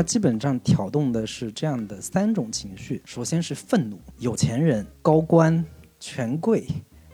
[0.00, 5.62] 它基本上挑动的是这样的三种情绪：首先是愤怒，有钱人、高官、
[5.98, 6.66] 权贵。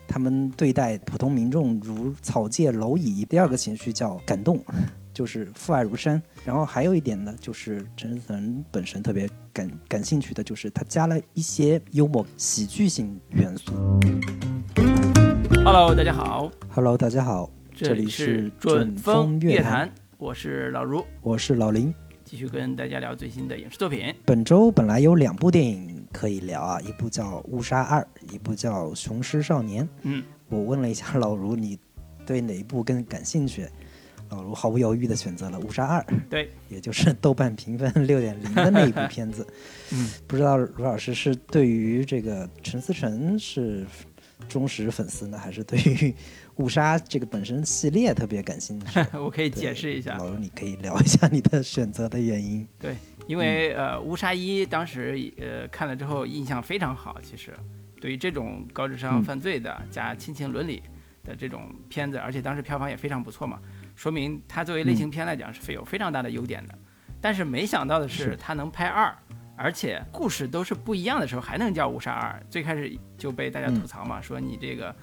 [0.07, 3.25] 他们对待普通民众如草芥蝼蚁。
[3.25, 4.65] 第二个情绪叫感动，
[5.13, 6.23] 就是父爱如山。
[6.45, 13.73] 然后还有一点呢，就是陈思诚本身特别感感兴趣的，就是他加了一些幽默、喜剧性元素。
[15.65, 16.49] Hello，大家好。
[16.71, 17.51] Hello，大家好。
[17.75, 21.93] 这里是准风乐坛，我是老卢，我是老林，
[22.37, 24.15] 继续跟大家聊最新的影视作品。
[24.27, 26.05] 本周本来有两部电影。
[26.13, 29.85] 可以聊啊，一部叫《误杀二》，一部叫《雄狮少年》。
[30.03, 31.79] 嗯，我问了一下老卢，你
[32.27, 33.67] 对哪一部更感兴趣？
[34.29, 36.01] 老卢毫不犹豫地选择了《误杀二》。
[36.29, 39.47] 对，也就是豆瓣评分六点零的那一部片子。
[39.93, 43.87] 嗯，不知道卢老师是对于这个陈思诚是
[44.47, 46.11] 忠实粉丝呢，还是对于
[46.57, 49.01] 《误杀》这个本身系列特别感兴趣？
[49.19, 50.17] 我可以解释一下。
[50.17, 52.67] 老卢，你可以聊一下你的选择的原因。
[52.79, 52.97] 对。
[53.27, 57.21] 因为呃，误杀一当时呃看了之后印象非常好。
[57.21, 57.53] 其实，
[58.01, 60.81] 对于这种高智商犯罪的加亲情伦理
[61.25, 63.59] 的这种片子，而且当时票房也非常不错嘛，
[63.97, 66.79] 说明它作为类型片来讲是有非常大的优点的。
[67.21, 69.13] 但是没想到的是，它能拍二，
[69.57, 72.41] 而且故事都是不一样的时候还能叫误杀二。
[72.49, 74.95] 最开始就被大家吐槽嘛，说你这个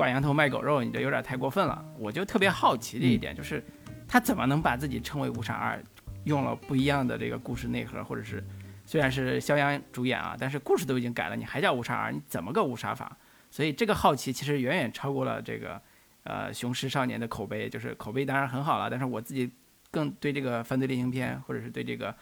[0.00, 1.84] 挂羊头卖狗肉，你这有点太过分了。
[1.98, 3.62] 我就特别好奇的一点就是，
[4.08, 5.78] 他怎么能把自己称为误杀二？
[6.24, 8.42] 用了不一样的这个故事内核，或者是
[8.86, 13.14] 虽然是肖央主演啊，但是故事都已经改了，你还叫误杀二，你怎么个误杀法？
[13.50, 15.78] 所以这个好奇其实远远超过了这个
[16.22, 19.50] 呃《雄狮少年》的口碑，就是口碑当然很好了，但是我自己
[19.90, 22.14] 更对这个犯罪类型片，或者是对这个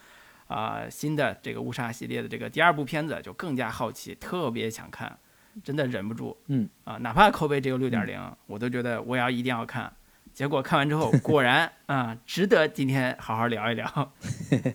[0.47, 5.17] 啊新的这个误杀系列的这个第二部片子就更加好奇，特别想看，
[5.63, 9.91] 真的忍不住，嗯啊，哪怕口碑只有六点零，我都觉得我要一定要看。
[10.33, 14.13] 结果看完之后，果然啊，值得今天好好聊一聊。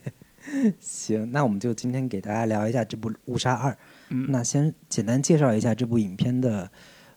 [0.78, 3.72] 行，那我们就今天给大家聊一下这部《误杀二》。
[4.10, 6.70] 嗯，那先简单介绍一下这部影片的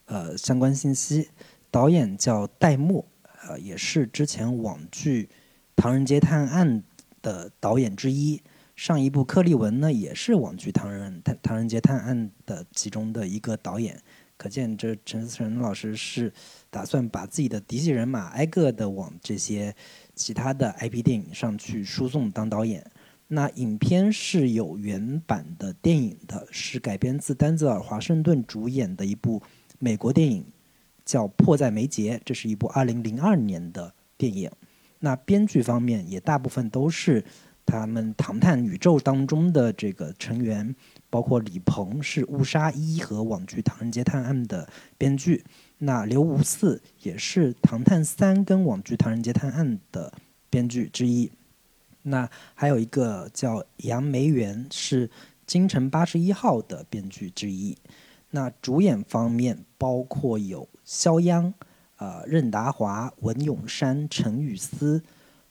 [0.05, 1.29] 呃相关信息。
[1.69, 3.05] 导演叫戴墨，
[3.47, 5.23] 呃，也是之前网剧
[5.75, 6.81] 《唐人街探案》
[7.21, 8.41] 的导演之一。
[8.77, 12.15] 上一部《克利文》呢，也是网剧《唐人唐唐人街探案》
[12.45, 13.99] 的其中的一个导演。
[14.37, 16.31] 可见，这陈思诚老师是
[16.69, 19.75] 打算把自己的嫡系人马挨个的往这些
[20.13, 22.85] 其他的 IP 电影上去输送当导演。
[23.29, 29.41] 那影片是有原版的电影的，是改编自丹泽尔·华盛顿主演的一部
[29.79, 30.45] 美国电影，
[31.03, 34.51] 叫《迫在眉睫》，这是一部2002年的电影。
[34.99, 37.23] 那编剧方面也大部分都是
[37.67, 40.75] 他们《唐探》宇宙当中的这个成员。
[41.09, 44.67] 包括李鹏是《误杀一》和网剧《唐人街探案》的
[44.97, 45.41] 编剧，
[45.77, 50.11] 那刘无四也是《唐探三》跟网剧《唐人街探案》的
[50.49, 51.31] 编剧之一。
[52.03, 55.07] 那还有一个叫杨梅园，是
[55.45, 57.77] 《京城八十一号》的编剧之一。
[58.31, 61.53] 那主演方面包括有肖央、
[61.95, 65.01] 呃任达华、文咏珊、陈雨思、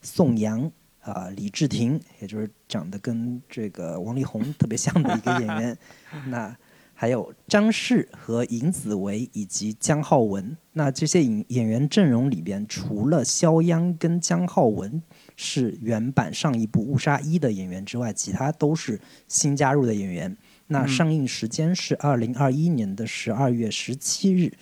[0.03, 0.71] 宋阳。
[1.13, 5.79] 啊，李治廷，也就是长得跟这个王力宏特别像的一个演员。
[6.29, 6.57] 那
[6.93, 10.57] 还有张氏和尹子维以及姜浩文。
[10.73, 15.03] 那这些演演员阵容里边，除了肖央跟姜浩文
[15.37, 20.37] 是原版上一部《误杀一》的演员之外，其他都是新加入的演员。
[20.69, 24.53] 那上映时间是二零二一年的十二月十七日。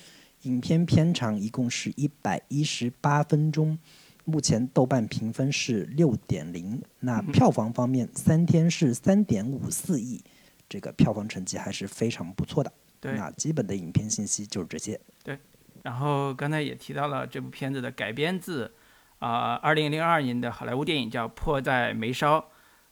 [0.42, 3.78] 影片片长一共是一百一十八分钟。
[4.26, 10.24] 目前豆瓣评分是六点零，那票房方面三天是三点五四亿，
[10.66, 12.72] 这个票房成绩还是非常不错的。
[13.00, 14.98] 对，那基本的影片信息就是这些。
[15.22, 15.38] 对，
[15.82, 18.72] 然后刚才也提到了这部片子的改编自
[19.18, 22.38] 啊二零零二年的好莱坞电影叫《迫在眉梢》，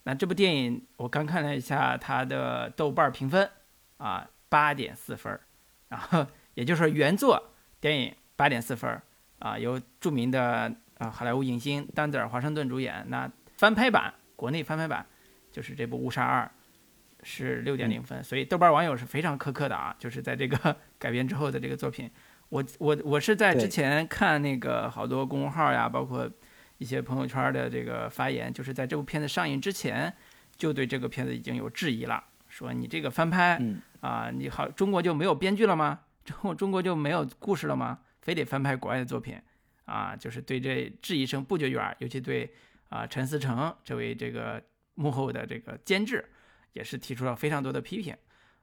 [0.02, 3.48] 那这部电影我刚看了一下它的豆瓣评分
[3.96, 5.40] 啊八点四分，
[5.88, 7.42] 然后也就是说原作
[7.80, 9.00] 电影八点四分
[9.38, 10.70] 啊由著名的。
[11.02, 13.04] 啊，好莱坞影星丹泽尔·华盛顿主演。
[13.08, 15.04] 那翻拍版，国内翻拍版
[15.50, 16.44] 就是这部《误杀二》，
[17.24, 19.94] 是六点零分，所以豆瓣网友是非常苛刻的啊。
[19.98, 22.08] 就是在这个 改编之后的这个作品，
[22.50, 26.30] 我我我是在之前看那个好多公众号呀，包括
[26.78, 30.14] 一些朋友圈的这个发言，就是在这部片子上映之前，
[30.56, 33.60] 就对这个片子已经有质疑了，说你这个翻拍
[34.00, 35.98] 啊，你好，中国就没有编剧了吗？
[36.24, 37.98] 中中国就没有故事了吗？
[38.20, 39.36] 非得翻拍国外的作品？
[39.92, 42.50] 啊，就是对这质疑声不绝于耳，尤其对
[42.88, 44.62] 啊陈思诚这位这个
[44.94, 46.24] 幕后的这个监制，
[46.72, 48.16] 也是提出了非常多的批评。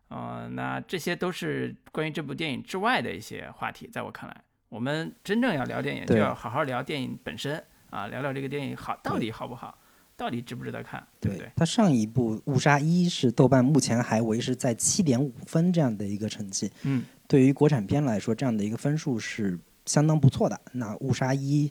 [0.07, 3.87] 呃，那这些都是关于这部电影之外的一些话题。
[3.87, 9.77] 在我看来，我们真正要聊电影，就要好好聊电影本身啊，聊聊这个电影好到底好不好。
[10.17, 11.49] 到底值不值得看，对不对？
[11.55, 19.57] 它上一部《误杀一》是豆瓣目前还维持在七点五分这样的一个成绩，嗯，对于国产片来说，这样的一个分数是
[19.89, 20.59] 相当不错的。
[20.73, 21.67] 那《误杀一》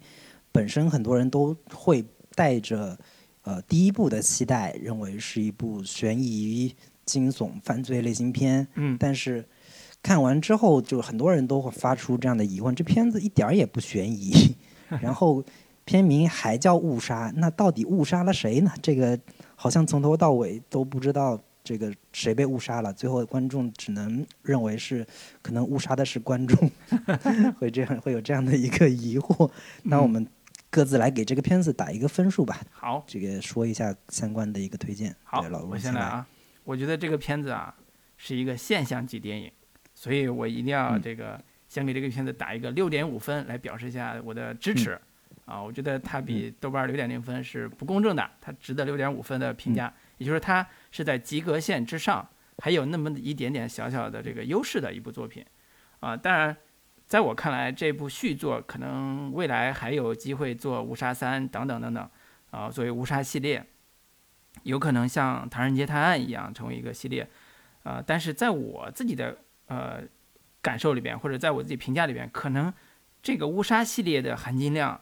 [0.50, 2.04] 本身很多人都会
[2.34, 2.98] 带着
[3.42, 6.74] 呃第一部的期待，认为是一部悬疑、
[7.04, 9.46] 惊悚、犯罪类型片，嗯，但是
[10.02, 14.56] 看完之后，就很多人都会发出这样的疑问：这片子一点儿也不悬疑，
[15.00, 15.44] 然后。
[15.88, 18.70] 片名还叫误杀，那到底误杀了谁呢？
[18.82, 19.18] 这个
[19.56, 25.06] 好像从头到尾都不知道这个谁被误杀了，最后观众只能认为是
[25.42, 26.70] 可能误杀的是观众，
[27.60, 29.50] 会这样会有这样的一个疑惑。
[29.82, 30.26] 那我们
[30.70, 32.58] 各自来给这个片子打一个分数吧。
[32.70, 35.14] 好，这个说一下相关的一个推荐。
[35.24, 36.26] 好，老我先来啊。
[36.64, 37.74] 我觉得这个片子啊
[38.16, 39.52] 是一个现象级电影，
[39.94, 41.38] 所以我一定要这个
[41.68, 44.98] 先给这个片子打一个六点五分，来表示一下我的支持。
[45.44, 55.44] 啊，我觉得它比豆瓣六点零分是不公正的，它值得六点五分的评价，也就是它是在及格线之上，还有那么一点点小小的这个优势的一部作品。
[56.00, 56.56] 啊，当然，
[57.06, 62.10] 在我看来，这部续作可能未来还有机会做《无杀三》等等等等，
[62.50, 63.64] 啊，作为《无杀》系列，
[64.62, 67.28] 有可能像《唐人街探案》一样成为一个系列。
[67.82, 70.02] 啊，但是在我自己的呃
[70.60, 72.72] 感受里边，或者在我自己评价里边，可能
[73.22, 75.00] 这个《乌杀》系列的含金量。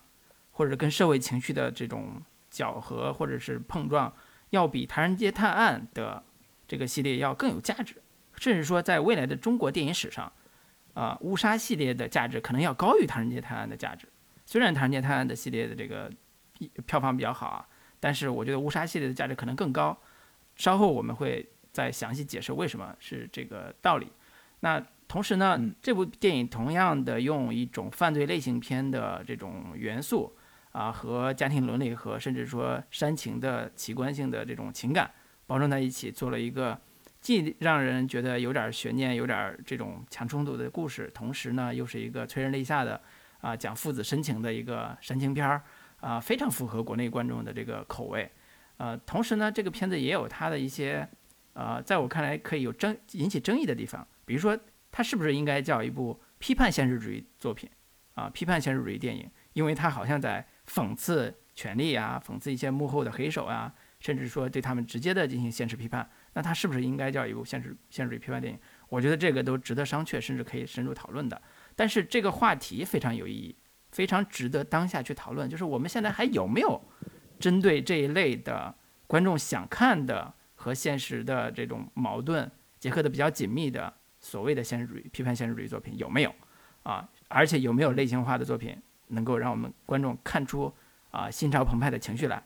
[0.58, 4.10] 或者跟社会情绪的这种搅合或者是碰撞，
[4.50, 6.22] 要比《唐人街探案》的
[6.68, 7.96] 这个系列要更有价值，
[8.36, 10.32] 甚至说在未来的中国电影史上，
[10.94, 14.08] 啊，乌杀系列的价值可能要高于《唐人街探案》的价值。
[14.44, 16.10] 虽然《唐人街探案》的系列的这个
[16.86, 17.66] 票房比较好啊，
[17.98, 19.96] 但是我觉得乌杀系列的价值可能更高。
[20.54, 24.10] 稍后我们会再详细解释为什么是这个道理。
[24.60, 30.36] 那同时呢，这部电影同样的用一种犯罪类型片的这种元素。
[30.76, 35.10] 啊，和家庭伦理和甚至说煽情的奇观性的这种情感
[35.46, 36.78] 包装在一起，做了一个
[37.18, 43.00] 既让人觉得有点悬念、有点这种强冲突的故事，同时呢又是一个催人泪下的
[43.40, 45.62] 啊讲父子深情的一个煽情片儿
[46.00, 48.30] 啊，非常符合国内观众的这个口味。
[48.76, 51.08] 呃，同时呢，这个片子也有它的一些
[51.54, 54.54] 呃，在我看来可以有争引起争议的地方，比如说
[54.92, 57.70] 它是不是应该叫一部批判现实主义作品
[58.12, 60.46] 啊，批判现实主义电影，因为它好像在。
[60.66, 68.58] 讽刺权力啊，讽刺一些幕后的黑手啊，甚至说对他们直接的进行现实批判，那它是不是应该叫一部现实现实主义批判电影？
[68.88, 71.40] 我觉得这个都值得商榷，甚至可以深入讨论的。
[71.74, 73.56] 但是这个话题非常有意义，
[73.92, 75.48] 非常值得当下去讨论。
[75.48, 76.80] 就是我们现在还有没有
[77.38, 78.74] 针对这一类的
[79.06, 86.34] 观众想看的和现实的这种矛盾结合的比较紧密的所谓的现实主义批判现实主义作品有没有
[86.82, 87.08] 啊？
[87.28, 88.76] 而且有没有类型化的作品？
[89.08, 90.72] 能够让我们观众看出
[91.10, 92.42] 啊心潮澎湃的情绪来，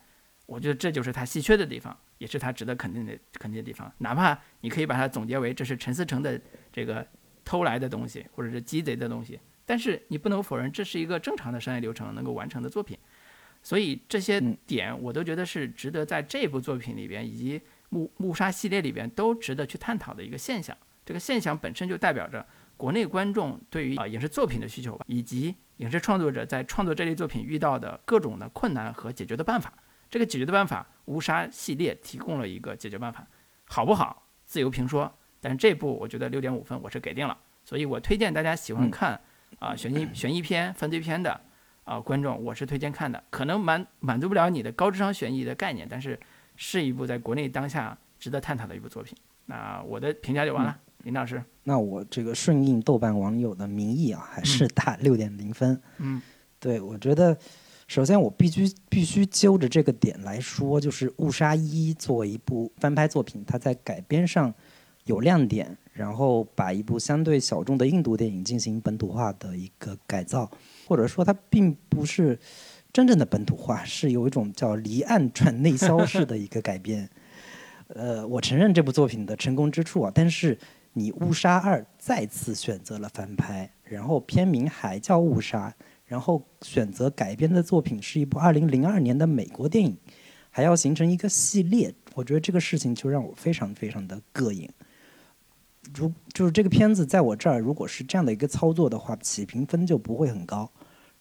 [0.47, 3.93] 我觉得这就是它稀缺的地方，也是它值得肯定的肯定的地方。
[3.99, 6.41] 哪怕你可以把它总结为这是陈思诚的
[6.73, 7.07] 这个
[7.45, 12.99] 偷来的东西，或者是鸡贼的东西，但是你不能否认这是一个正常的商业流程能够完成的作品。
[13.63, 17.61] 所以这些点我都觉得是值得在这部作品里边以及
[17.91, 20.77] 木木沙系列里边都值得去探讨的一个现象。
[21.05, 22.47] 这个现象本身就代表着
[22.77, 25.55] 国内观众对于啊影视作品的需求吧，以及。
[25.81, 29.73] 影视创作者在创作这类作品遇到的各种的困难和解决的办法，
[30.11, 33.27] 这个解决的办法，无杀系列提供了一个解决办法，
[33.65, 34.23] 好不好？
[34.45, 35.11] 自由评说。
[35.41, 39.19] 但是这部我觉得六点五分我是给定了，所以我推荐大家喜欢看
[39.59, 41.41] 啊悬疑悬疑片、犯罪片的
[41.85, 43.25] 啊观众，我是推荐看的。
[43.31, 46.21] 可能满满足不了你的高智商悬疑的概念，但是
[46.57, 49.17] 是一部在国内当下值得探讨的一部作品。
[49.47, 50.79] 那我的评价就完了。
[51.03, 55.81] 林老师，那我这个顺应豆瓣网友的民意啊，还是打六点零分。
[55.97, 56.21] 嗯，
[56.59, 57.35] 对，我觉得
[57.89, 64.53] 首先我必须必须揪着这个点来说，就是《误杀一》作为一部翻拍作品，它在改编上
[65.05, 70.51] 有亮点，然后把一部相对小众的印度电影进行本土化的一个改造，
[70.87, 72.39] 或者说它并不是
[72.93, 77.09] 真正的本土化，是有一种叫离岸转内销式的一个改编。
[77.89, 80.59] 呃，我承认这部作品的成功之处啊，但是。
[80.93, 85.69] 你《误杀二》再次选择了翻拍，然后片名还叫《误杀》，
[86.05, 89.97] 然后选择改编的作品是一部二零零二年的美国电影，
[90.51, 94.69] 还要形成一个系列，我觉得这个事情就让我非常非常的膈应。
[95.95, 100.71] 如就是这个片子在我这儿，如果是这样的一个操作的话，起评分就不会很高。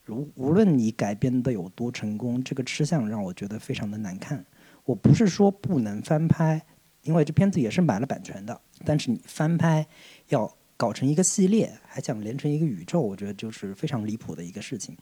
[0.03, 4.43] 如无论你改编的有多成功，这个吃相让我觉得非常的难看。
[4.83, 6.65] 我不是说不能翻拍。
[7.03, 9.87] 因为这片子也是买了版权的，但是你翻拍
[10.27, 14.95] 要搞成一个系列，还想连成一个宇宙，我觉得就是非常离谱的一个事情。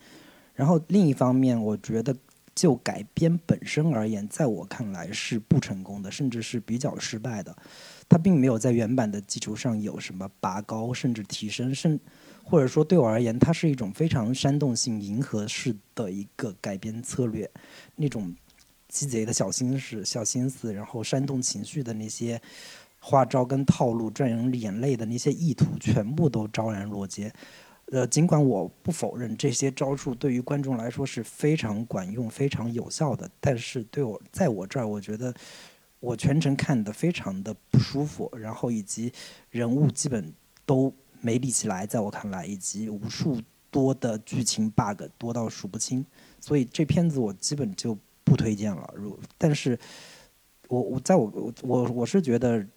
[0.54, 2.16] 然后另一方面，我觉得
[2.56, 7.56] 就改编本身而言，在我看来是不成功的，甚至是比较失败的。
[8.10, 12.00] 它并没有在原版的基础上有什么拔高，甚至提升，甚
[12.44, 17.48] 或者说对我而言，它是一种非常煽动性、迎合式的一个改编策略，
[17.98, 18.34] 那种
[18.88, 22.42] 鸡贼的小心思、小心思，然后煽动情绪的那些
[23.00, 27.32] 花招跟套路、赚人眼泪的那些意图，全部都昭然若揭。
[27.92, 35.34] 呃，尽管我不否认这些招数对于观众来说是非常管用、非常有效的，但是对我在我这儿，我觉得。
[36.00, 39.12] 我全程看的非常的不舒服，然后以及
[39.50, 40.32] 人物基本
[40.64, 43.42] 都没立起来，在我看来，以及无数
[43.72, 46.06] 多的剧情 bug 多到数不清，
[46.40, 48.94] 所以这片子我基本就不推荐了。
[48.94, 49.80] 如但是，
[50.68, 52.68] 我我在我我我是觉得，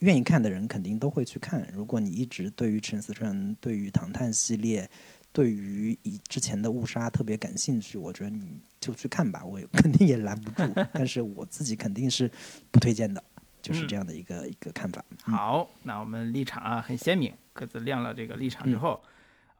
[0.00, 1.64] 愿意看的人肯定都会去看。
[1.72, 4.90] 如果你一直对于陈思诚、对于唐探系列，
[5.32, 10.62] 对于以之前的误杀特别感兴趣，我觉得你就去看吧，我 肯定也拦不住。
[10.92, 12.28] 但是我自己肯定是
[12.72, 13.22] 不推荐的，
[13.62, 15.04] 就是这样的一个一个看法。
[15.22, 19.00] 好，那我们立场啊很鲜明，各自亮了这个立场之后，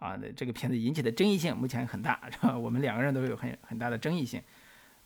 [0.00, 2.58] 啊，这个片子引起的争议性目前很大，是吧？
[2.58, 4.40] 我们两个人都有很很大的争议性，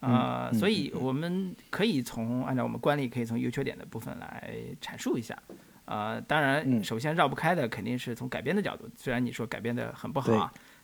[0.02, 5.40] 啊，所以我们可以从按照我们惯例，可以从优缺点的部分来阐述一下。
[5.84, 8.88] 呃，当然，首先绕不开的肯定是从改编的角度。
[8.96, 10.32] 虽然你说改编的很不好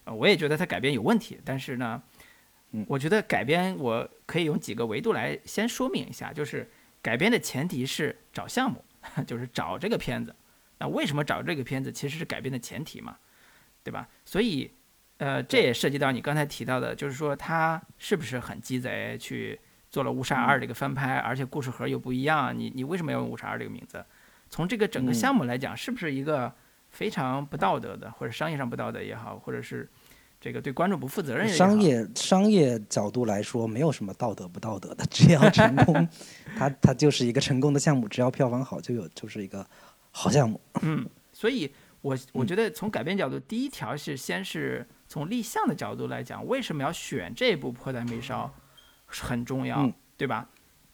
[0.05, 1.39] 啊，我也觉得它改编有问题。
[1.45, 2.03] 但是呢，
[2.87, 6.69] 我觉得改编我可以用几个维度来先说明一下，就是
[7.03, 8.85] 改编的前提是找项目，
[9.27, 10.35] 就是找这个片子。
[10.79, 13.17] 那为什么找这个片子，其实是改编的前提嘛，
[13.83, 14.09] 对吧？
[14.25, 14.71] 所以，
[15.19, 19.59] 呃，这也涉及到你刚才提到的，就是说他是不是很鸡贼，去
[19.91, 24.05] 做了《误杀二》这个翻拍，而且故事盒又不一样，你你为什么要用《误杀二》这个名字？
[24.51, 26.53] 从这个整个项目来讲，是不是一个
[26.91, 29.87] 非常不道德的，或者商业上不道德也好，或者是
[30.41, 31.49] 这个对观众不负责任？
[31.49, 36.09] 商业商业角度来说，没有什么道德不道德的，只要成功，
[36.57, 39.67] 它它就是一个成功的项目，只要票房好，就有就是一个
[40.13, 40.61] 好项目。
[40.83, 41.71] 嗯，所以
[42.01, 48.53] 我我觉得从改编角度，第一条是先是从立项的角度来讲，为什么要选这部《迫在眉梢》
[49.25, 50.49] 很重要，对吧？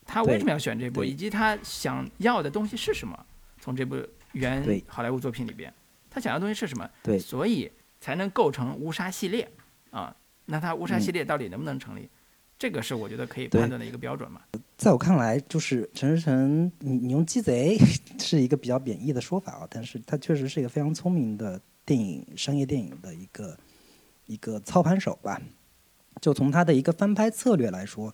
[0.05, 3.25] 他为什么要选这部，以及他想要的东西是什么？
[3.59, 3.97] 从这部
[4.31, 5.73] 原好莱坞作品里边，
[6.09, 6.89] 他想要的东西是什么？
[7.03, 9.51] 对，所以才能构成乌纱系列
[9.91, 10.15] 啊。
[10.45, 12.07] 那他乌纱系列到底能不能成立？
[12.57, 14.41] 这个是我觉得可以判断的一个标准嘛。
[14.77, 17.77] 在我看来，就是陈思诚，你你用鸡贼
[18.19, 23.57] 是一个比较贬义的说法啊，但是他确实是一个非常聪明的电影商业电影的一个
[24.25, 25.41] 一个操盘手吧。
[26.21, 28.13] 就从他的一个翻拍策略来说，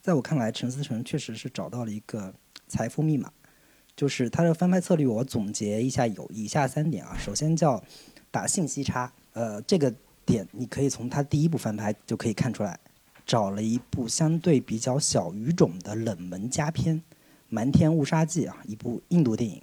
[0.00, 2.34] 在我看来，陈思诚确实是找到了一个
[2.68, 3.32] 财富密码。
[3.94, 7.16] 就是他的翻拍策略，我总结一下有以下三点啊。
[7.18, 7.82] 首先叫
[8.30, 9.94] 打信息差，呃，这个
[10.26, 12.78] 点你可以从他第一部翻拍就可以看出来，
[13.24, 16.96] 找了一部相对比较小语种的冷门佳片
[17.48, 19.62] 《瞒天误杀记》啊，一部印度电影，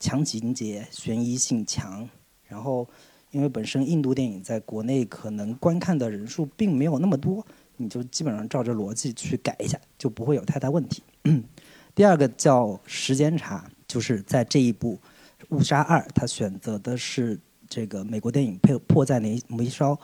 [0.00, 2.08] 强情节、悬疑性强。
[2.48, 2.88] 然后
[3.30, 11.02] 因为本身印度电影在国内可能观看的人数并没有那么多，你就基本上照着逻辑去改一下，就不会有太大问题。
[11.94, 14.98] 第二个叫时间差，就是在这一部
[15.48, 19.94] 《误杀二》，他选择的是这个美国电影《迫迫在眉眉梢》，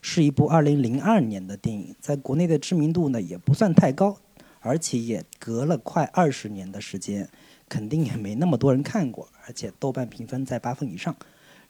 [0.00, 4.16] 是一部2002年的电影，在国内的知名度呢也不算太高，
[4.60, 7.28] 而且也隔了快二十年的时间，
[7.68, 11.14] 肯定也没那么多人看过，而且豆瓣评分在八分以上。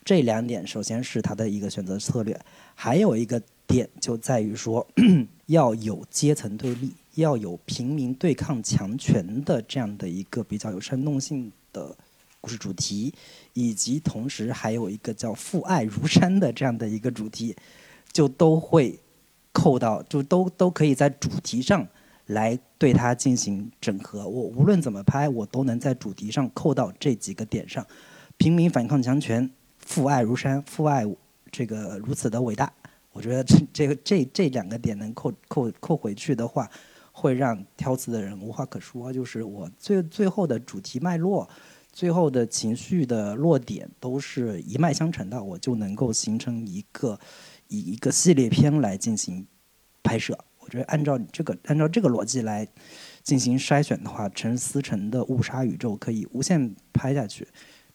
[0.04, 2.38] 这两点首先是他的一个选择策略，
[2.74, 4.86] 还有一个点就在于说
[5.46, 6.92] 要有阶层对立。
[7.16, 11.94] 要有平民对抗强权的这样的一个比较有煽动性的
[12.40, 13.12] 故事主题，
[13.52, 17.54] 以及同时还有一个叫父爱如山的这样的一个主题，
[18.10, 18.98] 就都会
[19.52, 21.86] 扣到，就都都可以在主题上
[22.28, 24.26] 来对它进行整合。
[24.26, 27.86] 我无论怎么拍，我都能在主题上扣到这几个点上：
[28.38, 29.50] 平民反抗强权，
[29.86, 31.04] 父爱如山，父爱
[31.50, 32.72] 这个如此的伟大。
[33.12, 36.68] 我觉得这这个这这两个点能扣扣扣回去的话。
[37.14, 41.46] 会让挑刺的人无话可说，就是我最最后的主题脉络，
[41.92, 47.20] 最后的情绪的落点都是一脉相承的，我就能够形成一个
[47.68, 49.46] 以一个系列片来进行
[50.02, 50.36] 拍摄。
[50.58, 52.66] 我觉得按照你这个按照这个逻辑来
[53.22, 57.46] 进行筛选的话，陈思诚的误杀宇宙可以无限拍下去。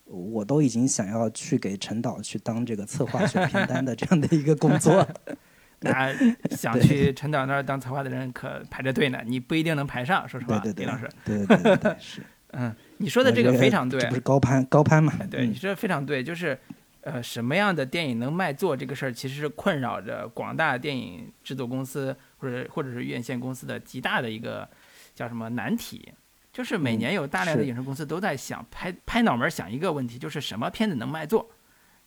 [0.07, 5.07] 我都已经想要去给陈导去当这个策划选片单的这样的一个工作。
[5.79, 6.11] 那
[6.55, 11.07] 想 去陈导那儿当策划的人可排着队呢，你不一定能排上，说实话，李老师。
[11.23, 12.21] 对对对，是。
[12.53, 15.13] 嗯，你说的这个非常对，不是高攀高攀嘛？
[15.29, 16.57] 对，你说的非常对，就是，
[17.01, 24.67] 呃，什么样的电影能卖座这个事儿，其实是困扰着广大电影制作公司或者或者是院线公司的极大的一个
[25.13, 26.09] 叫什么难题。
[26.57, 31.47] 就是每年有大量的影视公司都在想拍拍脑门想一个问题，就是什么片子能卖座。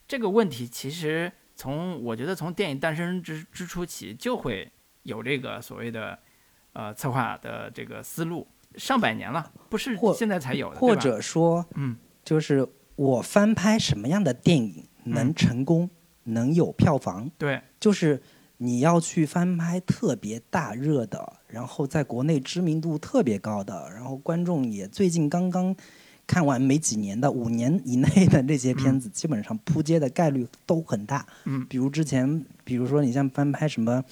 [0.08, 4.68] 这个问题其实从我觉得从电影诞生之之初起就会
[5.04, 6.18] 有这个所谓的
[6.72, 10.80] 呃策划的这个思路，上百年了，不是现在才有的。
[10.80, 12.66] 或者说，嗯，就是
[12.96, 15.88] 我翻拍什么样的电影能成功，
[16.24, 17.30] 能有票房？
[17.38, 18.20] 对，就是
[18.62, 21.32] 你要去翻拍特别大热的。
[21.48, 25.74] 然后在国内知名度特别高的，然后观众也最近刚刚
[26.26, 31.26] 看完没几年的五年以内的这些片子，基本上扑街的概率都很大。
[31.46, 34.00] 嗯，比如之前，比如说你像翻拍什么《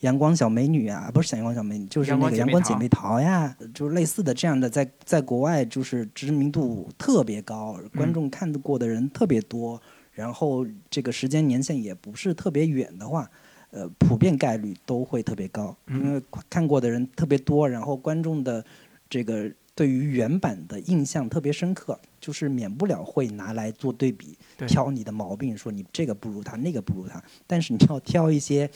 [0.00, 9.78] 阳光小美女》啊，不是《阳光小美女》，就是那个《阳光姐妹淘》呀，就是类似的这样的，在在国外就是知名度特别高，观众看得过的人特别多，
[10.12, 13.30] 然后这个时间年限也不是特别远的话。
[13.70, 18.64] 呃，普遍概率都会特别高，因为看过的人特别多，然后观众的
[19.10, 27.22] 这个对于原版的印象特别深刻，就是免不了会拿来做对比，挑你的毛病，说你这个不如他，那个不如他。
[27.46, 28.70] 但是你要挑一些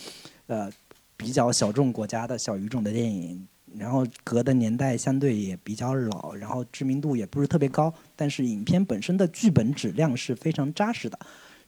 [0.47, 0.71] 呃
[1.17, 11.19] 比较小众国家的小语种的电影，然后隔的年代相对也比较老，然后知名度也不是特别高，但是影片本身的剧本质量是非常扎实的。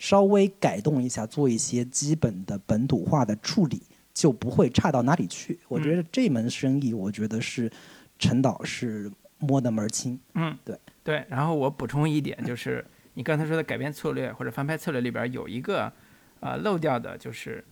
[0.03, 3.81] 稍微改动一下，做一些基本的本土化的处理，
[4.13, 5.57] 就不会差到哪里去。
[5.69, 7.71] 我觉得这门生意，我觉得是
[8.19, 10.19] 陈导是摸得门儿清。
[10.35, 11.25] 嗯，对对。
[11.29, 15.93] 然后我补充一点，就是你刚才说的改编策略或者翻拍策略里边有一个
[16.41, 17.65] 呃漏掉的，就是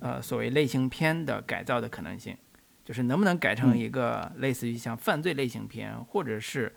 [0.00, 2.36] 呃所谓类型片的改造的可能性，
[2.84, 6.70] 就是能不能改成一个类似于像犯罪类型片或者是。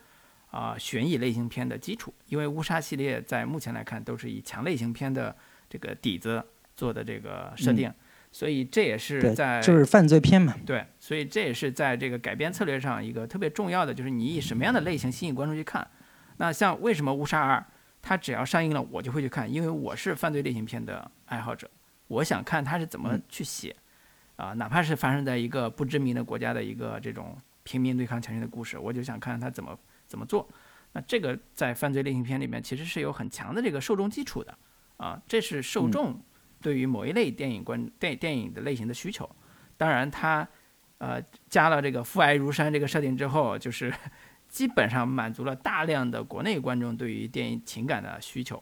[0.52, 5.34] 啊，悬疑类型片的基础，因为乌纱系列在目前来看都是以强类型片的
[5.70, 7.90] 这个底子做的这个设定，
[8.34, 10.54] 所以这也是在就是犯罪片嘛。
[10.66, 15.88] 对，所以这也是在这个改编策略上一个特别重要的，就是你以什么样的类型吸引观众去看。
[16.36, 17.66] 那像为什么乌纱二
[18.02, 21.72] 它只要上映了我就会去看，因为我是犯罪类型片的爱好者，
[22.10, 23.74] 我想看它是怎么去写，
[24.36, 29.80] 啊，哪怕是发生在一个不知名的国家的一个这种平民对抗强权的故事，我就想看他怎么。
[30.12, 30.46] 怎么做？
[30.92, 34.54] 那这个在犯罪类型片里面其实是有很强的这个受众基础的
[34.98, 36.22] 啊，这是受众
[36.60, 39.28] 对于某一类电影观电电影的类型的需求。
[39.78, 40.46] 当然，它
[40.98, 43.94] 呃加了这个父爱如山这个设定之后，就是
[44.50, 48.62] 基本上满足了大量的国内观众对于电影情感的需求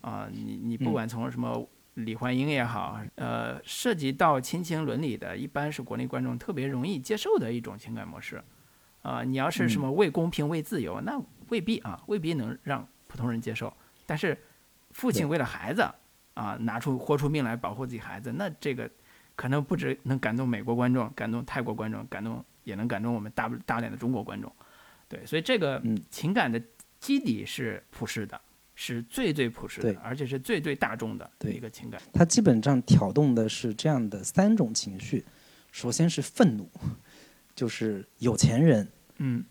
[0.00, 0.26] 啊。
[0.32, 8.42] 你你不管从什么李焕英也好，呃，涉及到亲情伦理的，一般是国内观众特别容易接受的一种情感模式。
[9.06, 11.16] 啊，你要是什么为公平、为自由，那
[11.48, 13.72] 未必啊，未必能让普通人接受。
[14.04, 14.36] 但是，
[14.90, 15.88] 父亲为了孩子
[16.34, 18.90] 啊，拿出豁出命来保护自己孩子，那这个
[19.36, 24.52] 可能不止能感动美国观众，感动泰国观众，感动也能感动我们大大量的中国观众。
[25.08, 26.60] 对，所以这个情感的
[26.98, 28.40] 基底是普世的，
[28.74, 32.02] 是最最普世的，而且是最最大众的一个情感。
[32.12, 35.24] 它基本上挑动的是这样的三种情绪：
[35.70, 36.68] 首先是愤怒，
[37.54, 38.84] 就是有钱人。
[39.18, 39.44] 嗯，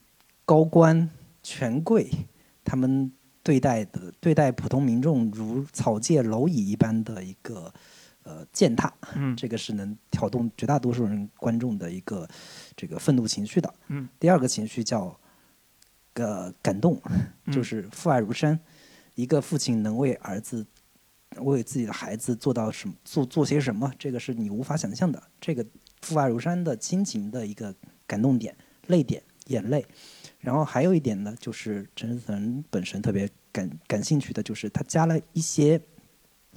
[0.45, 1.10] 高官
[1.41, 2.10] 权贵，
[2.63, 7.73] 他们对待的对待普通民众如草芥蝼蚁一般的一个
[8.23, 12.28] 呃践踏，嗯，这个是能挑动绝大多数人观众的一个
[12.75, 13.73] 这个愤怒情绪的。
[13.88, 15.19] 嗯，第二个情绪叫
[16.13, 17.01] 个感动，
[17.51, 18.60] 就是父爱如山，
[19.15, 20.65] 一个父亲能为儿子
[21.38, 25.21] 为自己的孩子做到什么做做些什么，这个是你无法想象的。
[25.39, 25.65] 这个
[26.01, 27.75] 父爱如山的亲情的一个
[28.08, 28.56] 感动点、
[28.88, 29.21] 泪点。
[29.47, 29.86] 眼泪，
[30.39, 35.79] 然后还有一点呢，就是陈思诚本身特别感感兴趣的，就是他加了一些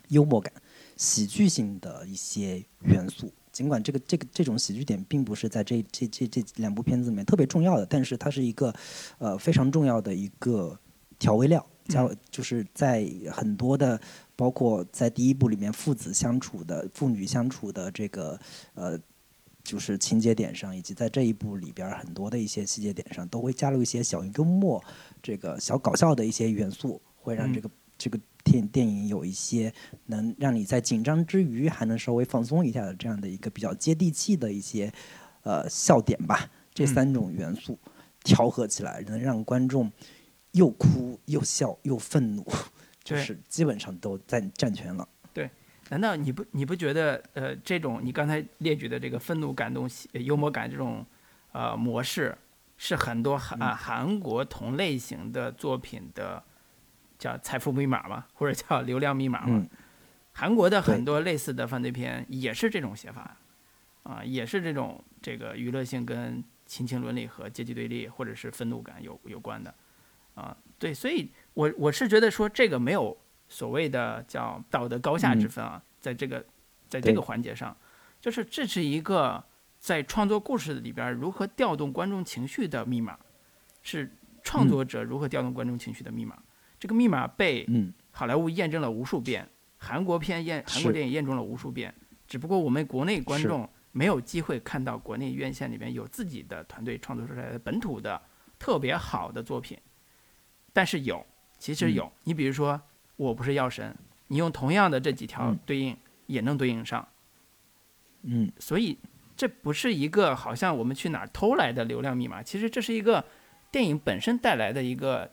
[0.08, 0.52] 幽默感、
[0.96, 3.30] 喜剧性的一些元素。
[3.52, 8.74] 尽管这个这个这种喜剧点并不是在这这这这两部片子里面特别重要的，但是它是一个
[9.18, 10.78] 呃非常重要的一个
[11.18, 11.64] 调味料。
[11.88, 14.00] 加就是在很多的，
[14.36, 18.40] 包括在第一部里面父子相处的、父女相处的这个
[18.74, 18.98] 呃。
[19.68, 24.82] 就是情节点上，以及在这一部里边很多的一些细节点上，都会加入一些小幽默、
[25.22, 29.70] 这个小搞笑的一些元素，会让这个这个电电影有一些
[30.06, 34.90] 能让你在紧张之余还能稍微放松一下的这样的一个比较接地气的一些
[35.42, 36.50] 呃笑点吧。
[36.72, 37.78] 这三种元素
[38.24, 39.92] 调和起来，能让观众
[40.52, 42.46] 又哭又笑又愤怒，
[43.04, 45.06] 就是基本上都占占全了。
[45.90, 51.04] 难道你不你不觉得呃这种你刚才列举的这个愤怒感动幽默感这种
[51.52, 52.36] 呃模式
[52.76, 56.42] 是很多韩韩国同类型的作品的
[57.18, 59.46] 叫财富密码吗，或者叫流量密码吗。
[59.50, 59.68] 嗯。
[60.32, 63.36] 韩国的很多类似的犯罪片也是这种写法，
[64.04, 69.74] 啊，也是这种这个娱乐性跟亲情伦理和阶级对立或者是愤怒感有有关的，
[70.36, 73.18] 啊，对，所以我我是觉得说这个没有
[73.48, 76.44] 所谓的叫道德高下之分啊，在这个
[76.88, 77.76] 在这个环节上，
[78.20, 79.42] 就是这是一个
[79.78, 83.18] 在创作故事里边如何调动观众情绪的密码，
[83.82, 84.10] 是
[84.42, 86.36] 创作者如何调动观众情绪的密码。
[86.78, 87.92] 这个密码被嗯。
[88.10, 91.94] 好莱坞验证了无数遍，韩国片验韩国电影验证了无数遍，
[92.26, 98.20] 只不过我们国内观众没有机会看到国内院线里边有自己的团队创作出来的本土的
[98.58, 99.78] 特别好的作品，
[100.72, 101.24] 但是有，
[101.60, 101.94] 其实嗯。
[101.94, 102.12] 有。
[102.24, 102.74] 你比如说
[103.18, 103.90] 《我不是药神》，
[104.28, 105.94] 你用同样的这几条嗯对应，
[106.26, 107.06] 也能对应上。
[108.22, 108.96] 嗯所以
[109.36, 113.24] 这不是一个好像我们去哪儿偷来的流量密码，其实这是一个
[113.70, 115.30] 电影本身带来的一个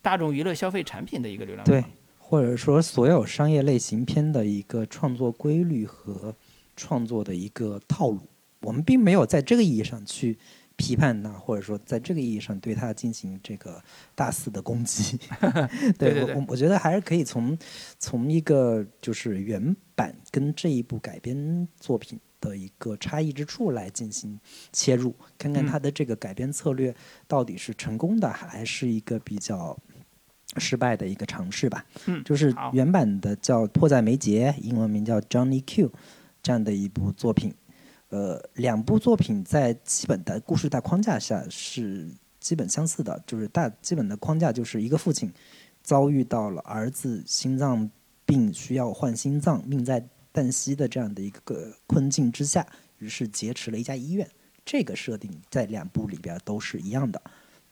[0.00, 6.34] 大众娱乐消费产品的一个流量密对码。，或者说所有商业类型片的一个创作规律和
[6.76, 8.20] 创作的一个套路，
[8.60, 10.38] 我们并没有在这个意义上去
[10.82, 13.80] 批判他，或者说在这个意义上对他进行这个
[14.16, 15.16] 大肆的攻击。
[15.96, 17.56] 对对对我我我觉得还是可以从
[18.00, 24.36] 从一个就是原版跟这一部改编作品的一个差异之处来进行
[24.72, 26.92] 切入，看看他的这个改编策略
[27.28, 29.78] 到底是成功的，还是一个比较
[30.56, 31.86] 失败的一个尝试吧。
[32.06, 35.92] 嗯就是原版的叫《迫在眉睫》，英文名叫 Johnny Q，
[36.42, 37.54] 这样的一部作品。
[38.12, 42.06] 呃，两部作品在基本的故事大框架下是
[42.38, 45.32] 基本相似的，就是大基本的框架就是一个父亲
[45.82, 47.90] 遭遇到了儿子心脏
[48.26, 52.66] 病需要换心脏，命在旦夕的这样的一个困境之下，
[52.98, 54.28] 于是劫持了一家医院。
[54.62, 57.18] 这个设定在两部里边都是一样的。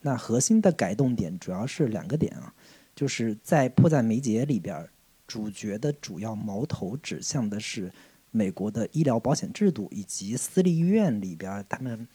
[0.01, 2.51] 那核心的改动点主要是两个点啊，
[2.95, 4.89] 就是在《迫在眉睫》里边，
[5.27, 7.93] 主角的主要矛头指向的是
[8.31, 12.07] 美国的医疗保险制度以及私立医院里边他们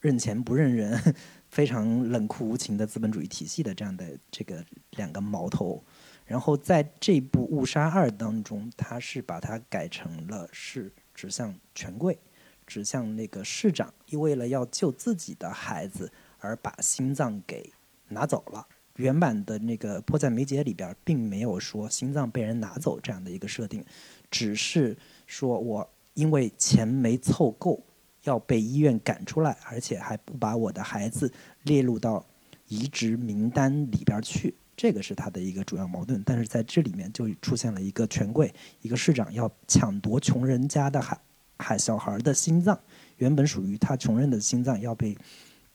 [0.00, 1.14] 认钱不认人、
[1.50, 5.84] 非常冷酷无情的资本主义体系的这样的这个两个矛头。
[6.24, 12.18] 然后在这部《误杀二》当中，他是把它改成了是指向权贵，
[12.66, 17.72] 指向那个市长，为了要救自己的孩子而把心脏给
[18.08, 18.66] 拿走了。
[18.96, 23.84] 原版的那个《迫在眉睫》里边并没有说心脏被人拿走这样的一个设定，
[24.30, 24.96] 只是
[25.26, 27.84] 说我因为钱没凑够，
[28.22, 31.30] 要被医院赶出来，而且还不把我的孩子
[31.64, 32.24] 列入到
[32.68, 34.54] 移植名单里边去。
[34.76, 41.18] 这个是他的一个主要矛盾，但是在这里面就出现了一个权贵，一个市长要抢夺穷人家的孩
[41.56, 42.78] 孩小孩的心脏，
[43.16, 45.16] 原本属于他穷人的心脏要被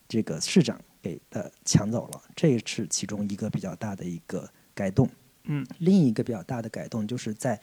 [0.07, 5.09] 这个市长给呃抢走了，这是其中一个比较大的一个改动。
[5.45, 7.59] 嗯，另一个比较大的改动就是在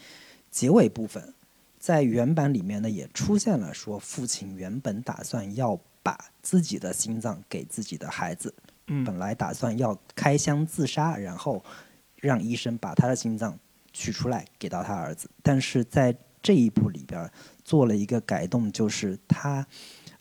[0.50, 1.32] 结尾部分，
[1.78, 8.52] 在原版里面呢也出现了说父亲原本打算要把自己的心脏给自己的孩子，
[8.88, 11.64] 嗯本来打算要开枪自杀，然后
[12.16, 13.58] 让医生把他的心脏
[13.92, 15.30] 取出来给到他儿子。
[15.42, 17.30] 但是在这一部里边
[17.64, 19.66] 做了一个改动，就是他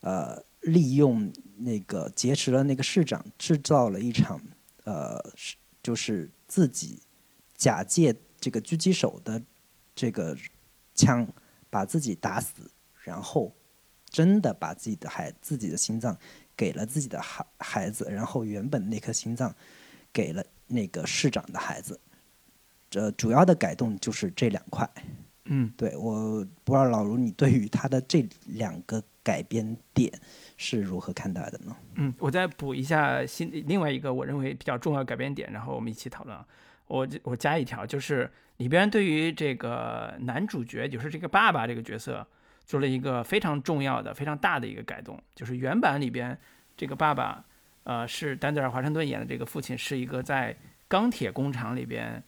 [0.02, 4.41] 呃利用那个劫持了那个市长，制造了一场
[4.84, 5.24] 呃
[5.82, 7.00] 就是自己
[7.56, 9.41] 假借这个狙击手的
[9.96, 10.38] 这个
[10.93, 11.28] 枪
[11.78, 12.68] 把自己打死，
[13.04, 13.54] 然后
[14.10, 16.18] 真的把自己的孩自己的心脏
[16.56, 19.54] 给了自己的孩孩子，然后原本那颗心脏
[20.12, 22.00] 给了那个市长的孩子。
[22.90, 24.90] 这主要的改动就是这两块。
[25.46, 30.12] 嗯，对，我不知道老卢你对于他的这两个改编点
[30.56, 31.78] 是如何看待的呢？
[31.94, 36.44] 嗯，我再补一下新另外一个我认为比较重要的改编点，然后我们一起讨论啊。
[36.88, 42.26] 我我加一条，就是里边对于这个男主角，就是这个爸爸这个角色，
[42.65, 45.22] 做了一个非常重要的、非常大的一个改动。
[45.36, 46.38] 就是原版里边
[46.76, 47.43] 这个爸爸，
[47.84, 50.56] 呃，是丹泽尔·华盛顿演的这个父亲，是一个在
[50.88, 52.24] 钢铁工厂里边，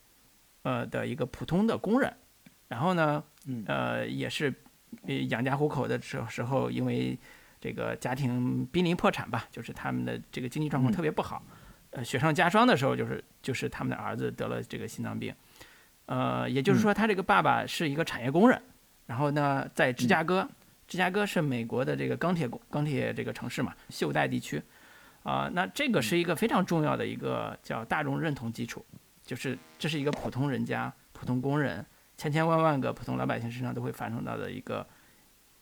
[0.63, 2.13] 呃的一个普通的工人。
[2.67, 4.53] 然后呢，嗯呃，也是
[5.07, 7.17] 呃养家糊口的时时候，因为
[7.59, 11.43] 这个家庭濒临破产吧，就是他们的这个经济状况嗯特别不好，
[11.89, 15.33] 呃，雪上加霜的时候，就是就是他们的儿子得了这个心脏病，
[16.09, 18.59] 呃，也就是说，他这个爸爸是一个产业工人，
[19.05, 20.49] 然后呢，在芝加哥，
[20.87, 24.59] 芝加哥是美国的这个钢铁工钢铁这个城市嘛，锈带地区，
[25.21, 28.83] 啊、那这个是一个非常重要的一个叫大众认同基础，
[29.23, 31.85] 就是这是一个普通人家、普通工人。
[32.17, 34.85] 千千万万个普通老百姓身上都会发生到的一个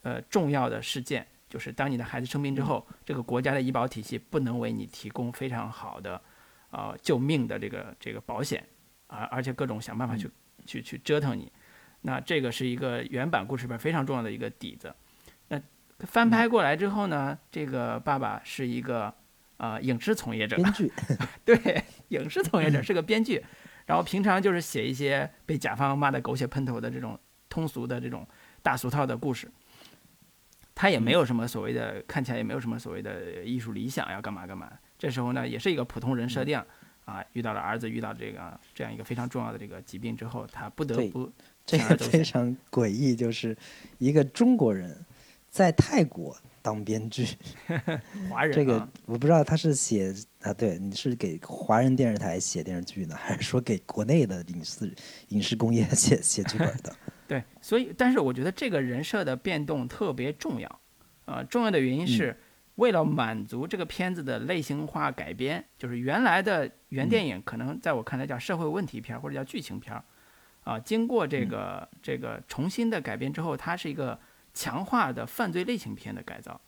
[0.01, 6.19] 呃重要的事件，就是当你的孩子生病之后，这个国家的医保体系不能为你提供非常好的
[6.71, 8.65] 呃救命的这个这个保险，
[9.07, 10.29] 啊，而且各种想办法去
[10.65, 11.51] 去去折腾你。
[12.01, 14.93] 那这个是一个原版故事里边非常重要的一个底子。
[15.47, 15.59] 那
[15.99, 19.13] 翻拍过来之后呢，这个爸爸是一个
[19.57, 20.91] 啊影视从业者，编剧，
[21.43, 23.43] 对，影视从业者是个编剧，
[23.87, 28.25] 然后平常就是写一些被甲方骂的狗血喷头的这种通俗的这种
[28.61, 29.49] 大俗套的故事。
[30.75, 34.71] 他也没有什么所谓的，看起来也没有什么所谓的艺术理想要干嘛干嘛。
[34.95, 36.63] 这时候呢，也是一个普通人设定，
[37.07, 41.31] 啊，遇到了儿子遇到这个这样一个非常重要的这个疾病之后，他不得不
[41.65, 43.57] 这个非常诡异，就是
[43.97, 44.93] 一个中国人
[45.49, 47.25] 在泰国当编剧，
[48.29, 54.93] 华人这个我不知道他是写啊，对，你是给华人电视台写电视剧呢，还是说给国内的影视
[55.29, 56.93] 影视工业写写剧本的？
[57.25, 60.79] 对，所以，但是我觉得这个人设的变动特别重要，
[61.23, 62.37] 呃，重要的原因是
[62.77, 70.01] 为了满足这个片子的类型化改编，就是原来的原电影可能在我看来叫社会问题片或者叫剧情片，
[70.63, 74.19] 啊，经过这个这个重新的改编之后，它是一个
[74.53, 76.59] 强化的犯罪类型片的改造，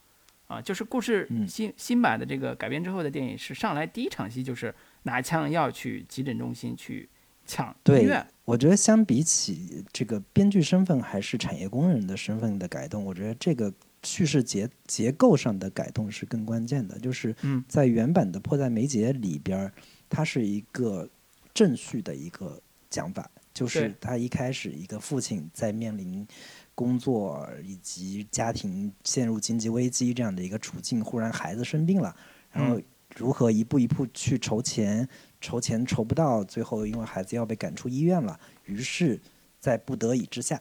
[0.46, 7.08] 啊，就是故事新新版的这个改编之后的电影是上来第一场戏就是拿枪要去急诊中心去。
[7.46, 16.98] 抢医院，我觉得相比起这个编剧身份还是产业工人的身份的改动，我觉得这个叙事结结构上的改动是更关键的。
[16.98, 17.34] 就是
[17.68, 19.72] 在原版的《迫在眉睫》里边，
[20.08, 21.08] 它是一个
[21.52, 26.26] 正序的一个讲法，就是他一开始一个父亲在面临
[26.74, 32.14] 工作以及家庭陷入经济危机这样的一个处境，忽然孩子生病了，
[32.50, 32.80] 然后
[33.16, 35.08] 如何一步一步去筹钱。
[35.42, 39.18] 筹钱筹不到，最后因为孩子要被赶出医院了，于是，
[39.58, 40.60] 在不得已之下，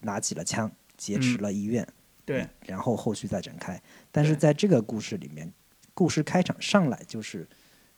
[0.00, 1.86] 拿起了枪劫持了医院。
[2.30, 3.80] 对，然后后续再展开。
[4.12, 5.52] 但是在这个故事里面，
[5.94, 7.48] 故事开场上来就是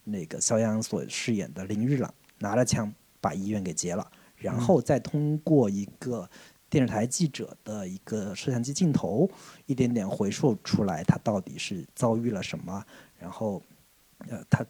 [0.05, 6.29] 那个肖央所饰演的林日朗拿着枪把医院给劫了，然后再通过一个
[6.71, 9.31] 电视台记者的一个摄像机镜头，
[9.67, 12.85] 一点点回溯出来他到底是遭遇了什么，
[13.19, 13.63] 然后，
[14.29, 14.65] 呃，他。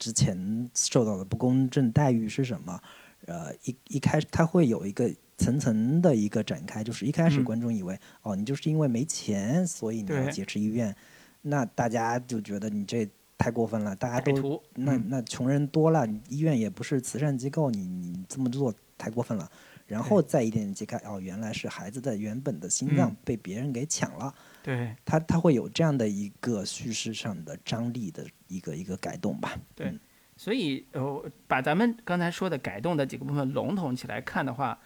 [0.00, 2.80] 之前受到的不公正待遇是什么？
[3.26, 10.94] 呃，一一开始他会有一个层层的一个展开，就是一开始观众以为哦，你就是因为没钱，所以你要劫持医院，
[11.40, 19.50] 那大家就觉得你这太过分了，大家都那那穷人多了，医院也不是慈善机构，你你这么做太过分了。
[19.86, 24.34] 然后再一点点揭开，哦，原来是孩子的原本的心脏被别人给抢了。
[24.62, 29.58] 对，他他会有这样的一个叙事上的张力的一个一个改动吧。
[29.74, 29.98] 对，
[30.36, 34.78] 所以呃，把咱们刚才说的改动的几个部分笼统起来看的话，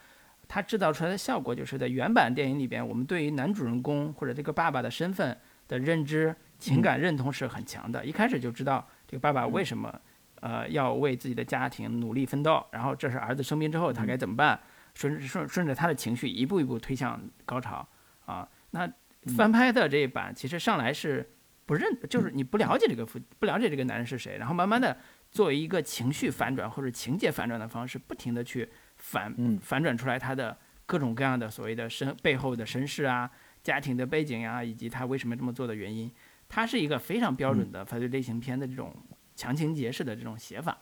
[0.55, 5.35] 它制造出来的效果就是在原版电影里边，我们对于男主人公或者这个爸爸的身份
[5.67, 8.05] 的认知、情感认同是很强的。
[8.05, 9.99] 一开始就知道这个爸爸为什么
[10.41, 14.61] 呃要为自己的家庭努力奋斗，然后这是儿子生病之后他该怎么办。
[14.95, 17.89] 顺顺顺着他的情绪一步一步推向高潮
[18.27, 18.47] 啊！
[18.73, 18.87] 那
[19.35, 21.27] 翻拍的这一版其实上来是
[21.65, 24.95] 不认，就是你不了解这个父，不了解这个男人是谁，然后慢慢的
[25.31, 28.69] 作为一个情绪反转或者情节反转的方式，不停的去
[29.03, 33.31] 反反转出来他的各种各样的所谓的身背后的身世啊、
[33.63, 36.11] 家庭的背景呀，以及他为什么这么做的原因。
[36.49, 38.95] 它是一个非常标准的犯罪类型片的这种
[39.37, 40.79] 强情节式的这种写法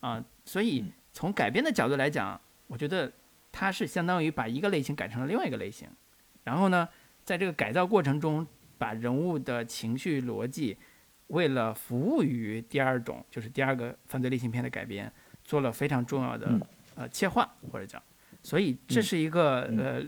[0.00, 3.12] 啊，所以从改编的角度来讲，我觉得。
[3.50, 5.88] 它是相当于把一个类型改成了另外一个类型，
[6.44, 6.86] 然后呢，
[7.24, 10.76] 在这个改造过程中，把人物的情绪逻辑，
[11.28, 15.10] 为了服务于第二种，就是第二个犯罪类型片的改编，
[15.42, 16.60] 做了非常重要的
[16.98, 18.02] 呃切换或者讲，
[18.42, 20.02] 所以这是一个呃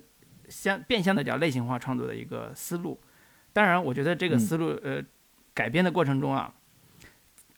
[0.49, 3.01] 相变相的叫类型化创作的一个思路。
[3.53, 5.01] 当然，我觉得这个思路呃
[5.55, 6.53] 改编的过程中啊，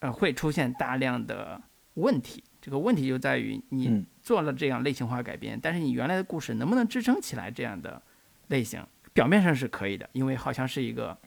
[0.01, 1.61] 呃会出现大量的
[1.95, 2.45] 问题。
[2.61, 8.01] 这个问题就在于你做了这样类型化改编，但是你原来的故事能不能支撑起来这样的
[8.49, 8.87] 类型？
[9.13, 11.19] 表面上是可以的，因为好像是一个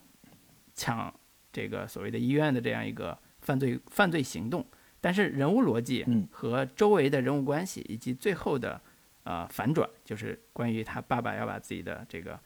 [0.73, 1.13] 抢
[1.51, 4.65] 这个所谓的医院的这样一个犯罪犯罪行动，
[5.05, 8.81] 但是人物逻辑和周围的人物关系以及最后的
[9.23, 12.39] 呃反转，就是关于他爸爸要把自己的这个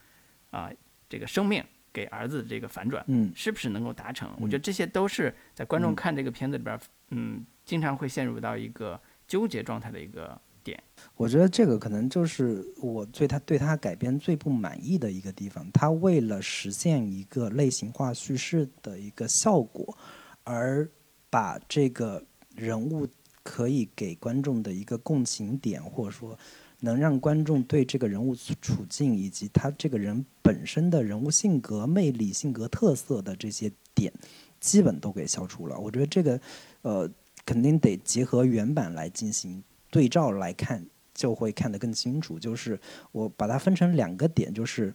[0.51, 0.69] 啊
[1.07, 4.29] 这个生命给儿子这个反转，嗯是不是能够达成？
[4.41, 6.77] 我觉得这些都是在观众看这个片子里边，
[7.11, 7.45] 嗯。
[7.69, 10.81] 经常会陷入到一个纠结状态的一个点。
[11.13, 15.71] 我觉得这个可能就是我对他对他改编最不满意的一个地方。
[15.71, 19.95] 他为了实现一个类型化叙事的一个效果，
[20.43, 20.89] 而
[21.29, 22.25] 把这个
[22.59, 23.07] 人物
[23.41, 26.37] 可以给观众的一个共情点，或者说
[26.79, 34.11] 能让观众对这个人物处境以及他这个人本身的人物性格魅力、性格特色的这些点，
[34.59, 35.79] 基本都给消除了。
[35.79, 36.39] 我觉得这个，
[36.81, 37.09] 呃。
[37.45, 42.37] 肯定得结合原版来进行对照来看，就会看得更清楚。
[42.37, 42.79] 就是
[43.11, 44.93] 我把它分成两个点，就是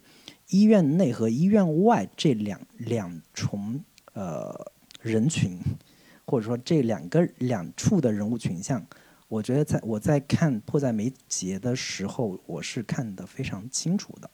[0.51, 4.55] 医院内和医院外这两两重呃
[5.03, 5.59] 人群，
[6.27, 8.85] 或者说这两个两处的人物群像，
[9.29, 14.31] 我觉得在我在看迫在眉睫的时候，我是看得非常清楚的，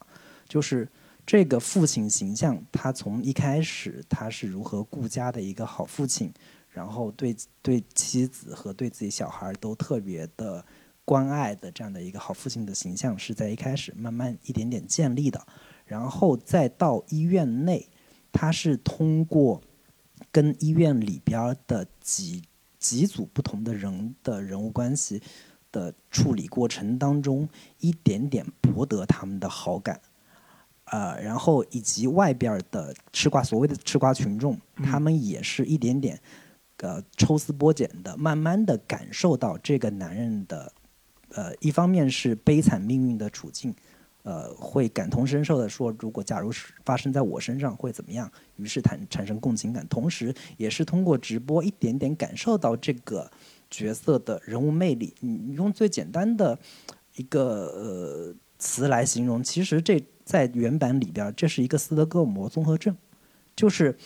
[0.48, 0.88] 就是
[1.26, 6.32] 这个父亲形象，他从一开始他是如何顾家的一个好父亲。
[6.72, 10.64] 然后对对妻子和对自己小孩都特别的
[11.04, 15.44] 关爱的这样的一个好父亲的形象，是在一开始慢慢一点点建立的。
[15.84, 17.88] 然后再到医院内，
[18.30, 19.60] 他是通过
[20.32, 22.42] 跟医院里边的几
[22.78, 25.22] 几组不同的人的人物关系
[25.72, 30.00] 的处理过程当中，一点点博得他们的好感。
[30.84, 36.20] 呃，然后以及外边的吃瓜所谓的吃瓜群众，他们也是一点点。
[36.78, 40.72] 呃，抽丝剥茧的，慢慢的感受到这个男人的，
[41.28, 43.74] 呃，一方面是悲惨命运的处境，
[44.22, 48.30] 呃，会感同身受的说，如果假如是发生在我身上会怎么样？
[48.56, 53.30] 于是产产生共情感，同时也是通过直播一点点感受到这个
[53.70, 55.14] 角色的人物魅力。
[55.20, 56.58] 你用最简单的
[57.16, 62.96] 一个呃词来形容，其实这在原版里边，这是一个斯德哥尔摩综合症，
[63.54, 63.96] 就是。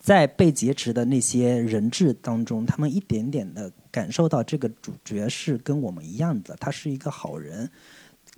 [0.00, 7.70] 在被劫持的那些人质当中，他们一点点的感受到这个主角是跟我们一样的，他是一个好人。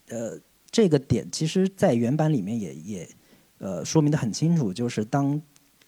[0.09, 0.39] 呃，
[0.71, 3.09] 这个点其实，在原版里面也也
[3.59, 5.41] 呃说明的很清楚，就是当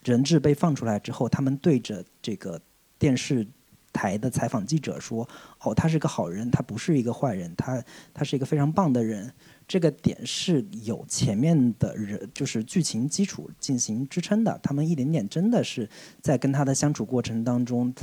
[0.03, 2.59] 人质被放出来之后，他们对着这个
[2.97, 3.47] 电视
[3.93, 5.27] 台的采访记者说
[5.61, 9.31] ：“哦，他是个好人，他不是一个坏人，他他是一个非常棒的人。”
[9.67, 14.59] 这个点是有前面的人，就是剧情基础进行支撑的。
[14.61, 15.87] 他们一点点真的是
[16.21, 17.93] 在跟他的相处过程当中，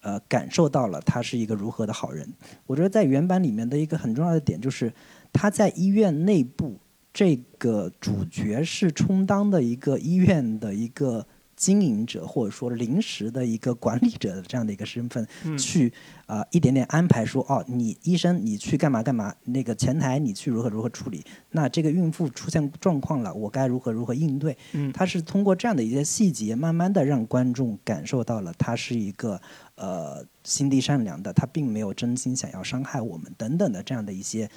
[0.00, 2.28] 呃，感受到了他是一个如何的好人。
[2.66, 4.92] 我觉得在原版里面的一个很重要的点就是，
[5.32, 6.78] 他在医院内部，
[7.12, 11.26] 这个主角是充当的一个医院的一个。
[11.58, 15.26] 经营者或者说临时的一个管理者的这样的一个身份，
[15.58, 15.92] 去
[16.26, 24.56] 啊一点点安排说哦，你医生你去干嘛干嘛，那个前台你去如何如何处理，那这个孕妇出现状况了，我该如何如何应对？
[24.94, 29.40] 他是通过这样的一些细节，慢慢的让观众感受到了他是一个
[29.74, 34.48] 呃心地善良的，他并没有真心想要伤害我们等等的这样的一些。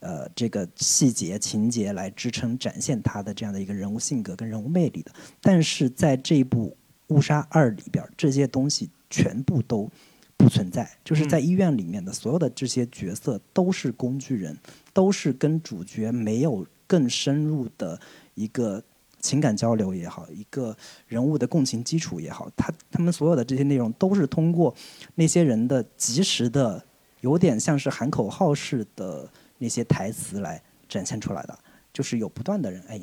[0.00, 6.74] 呃，这个细节情节来支撑展现他的这样的一个人物性格跟人物魅力的，但是在这一部
[7.14, 9.90] 《误杀二》里边，这些东西全部都
[10.38, 10.90] 不存在。
[11.04, 14.56] 就是在医院里面的所有的这些角色都是工具人，
[14.94, 18.00] 都是跟主角没有更深入的
[18.34, 18.82] 一个
[19.20, 20.74] 情感交流也好，一个
[21.08, 24.74] 人物的共情基础也好，他他们所有的这些内容都是通过
[25.14, 26.82] 那些人的及时的，
[27.20, 29.28] 有点像是喊口号式的。
[29.60, 31.56] 那些台词来展现出来的，
[31.92, 33.00] 就是有不断的人哎，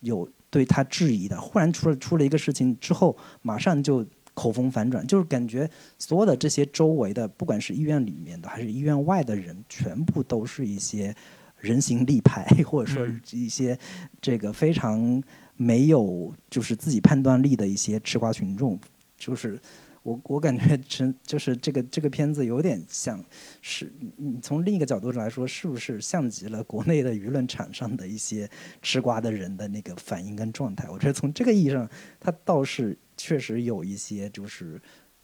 [0.00, 11.14] 有对他质疑的，忽然出了出了一个事情之后，马上就口风反转，就是感觉所有的这些周围的，不管是医院里面的还是医院外的人，全部都是一些
[11.58, 13.76] 人形立牌，或者说一些
[14.20, 15.22] 这个非常
[15.56, 18.78] 没有就是自己判断力的一些吃瓜群众，
[19.16, 19.58] 就是。
[20.06, 23.20] 我我感觉成就是这个这个片子有点像
[23.60, 28.48] 是，你从另一个角度上来说，是不是像极了国内的舆论场上的一些
[28.80, 30.88] 吃瓜的人的那个反应跟状态？
[30.88, 31.90] 我觉得从这个意义上，
[32.20, 34.80] 它倒是确实有一些就是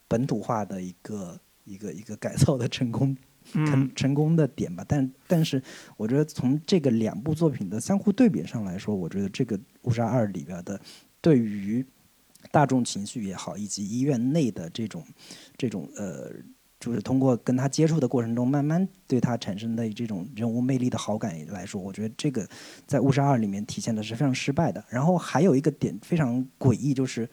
[0.08, 3.16] 本土化的一个一个一个改造的成功
[3.52, 4.84] 成成功的点吧。
[4.88, 5.62] 但但是
[5.96, 10.80] 我觉得从这个两部作品的相互对比上来说，我觉得这个《误杀二》里边的
[11.20, 11.86] 对于。
[12.52, 15.02] 大众情绪也好，以及医院内的这种、
[15.56, 16.30] 这种呃，
[16.78, 22.46] 就是通过跟他接触的过程中，慢慢对他产生的这种人物魅力的好感来说，我觉得这个
[22.86, 24.84] 在《误杀二》里面体现的是非常失败的。
[24.90, 27.26] 然后还有一个点非常诡异，就是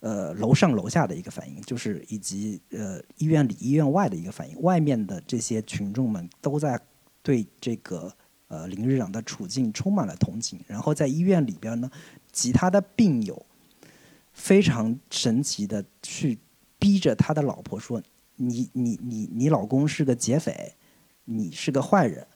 [0.00, 4.60] 呃楼上楼下的一个反应，就是以及呃医院里医院外的一个反应。
[4.60, 6.78] 外面的这些群众们都在
[7.22, 8.12] 对这个
[8.48, 11.90] 呃林日朗的处境充满了同情，然后在医院里边呢，
[12.32, 13.46] 其他的病友。
[14.32, 16.38] 非常神奇的去
[16.78, 18.02] 逼着他的老婆说
[18.36, 20.74] ：“你你你你老公是个劫匪，
[21.24, 22.26] 你是个坏人，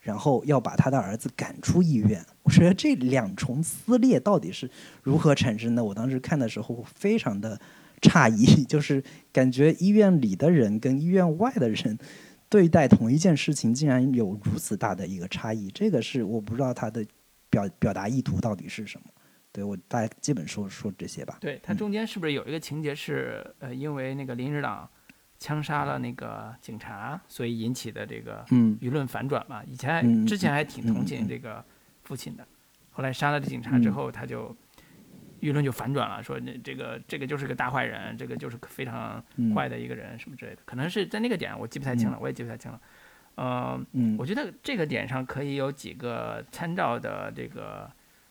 [0.00, 4.70] 然后要把他的儿子赶出医院。”我觉得这两重撕裂到底是
[5.02, 5.82] 如何产生的？
[5.82, 7.60] 我当时看的时候非常的
[8.00, 9.02] 诧异， 就是
[9.32, 11.98] 感觉医院里的人跟医院外的人
[12.48, 15.68] 对待同一件事情竟然有如此大的一个差异。
[15.70, 17.04] 这个是我不知道他的
[17.50, 19.06] 表表达意图到底是什么。
[19.56, 21.38] 对我大概基本说说这些吧。
[21.40, 24.86] 对他中间是不是有一个情节是，呃，因为那个林日朗
[25.38, 29.62] 枪杀了那个警察，所以引起的这个嗯舆论反转嘛。
[29.66, 31.64] 以前之前还挺同情这个
[32.02, 32.46] 父亲的，
[32.90, 34.54] 后来杀了这警察之后，他就
[35.40, 40.58] 舆论就反转了，说那这个这个就是个大坏人，这个就是个非常嗯坏的一个人什么之类的。
[40.66, 42.78] 可能是在那个点我记不太清了，我也记不太清了。
[43.36, 47.90] 呃，嗯我觉得这个点上可以有几个参照的这个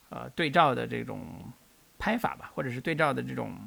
[0.10, 1.26] 呃对照的这种
[1.98, 3.58] 拍法吧，或者是对照的这种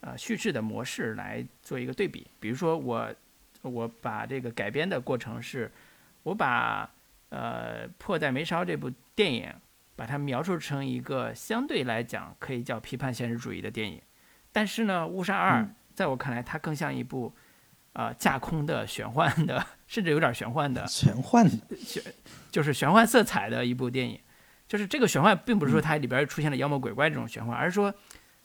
[0.00, 2.26] 呃叙事的模式来做一个对比。
[2.38, 3.14] 比如说我
[3.62, 5.70] 我把这个改编的过程是，
[6.22, 6.88] 我把
[7.30, 9.52] 呃《迫在眉梢》这部电影
[9.96, 14.00] 把它描述成一个相对来讲可以叫批判现实主义的电影，
[14.52, 17.34] 但是呢，《误杀二》嗯在我看来它更像一部
[17.94, 21.44] 呃架空的玄幻的，甚至有点玄幻的玄幻
[21.76, 22.00] 玄
[22.52, 24.20] 就是玄幻色彩的一部电影。
[24.68, 27.92] 就是这个玄幻，并不是说它里边出现了妖魔鬼怪这种玄幻，而是说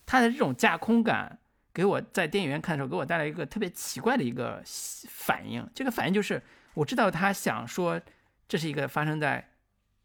[0.05, 1.38] 它的这种架空感，
[1.74, 4.63] 给我在电影院看的时候，给我带来一个特别奇怪的一个
[5.09, 5.69] 反应。
[5.76, 6.41] 这个反应就是，
[6.74, 8.01] 我知道他想说
[8.47, 9.49] 这是一个发生在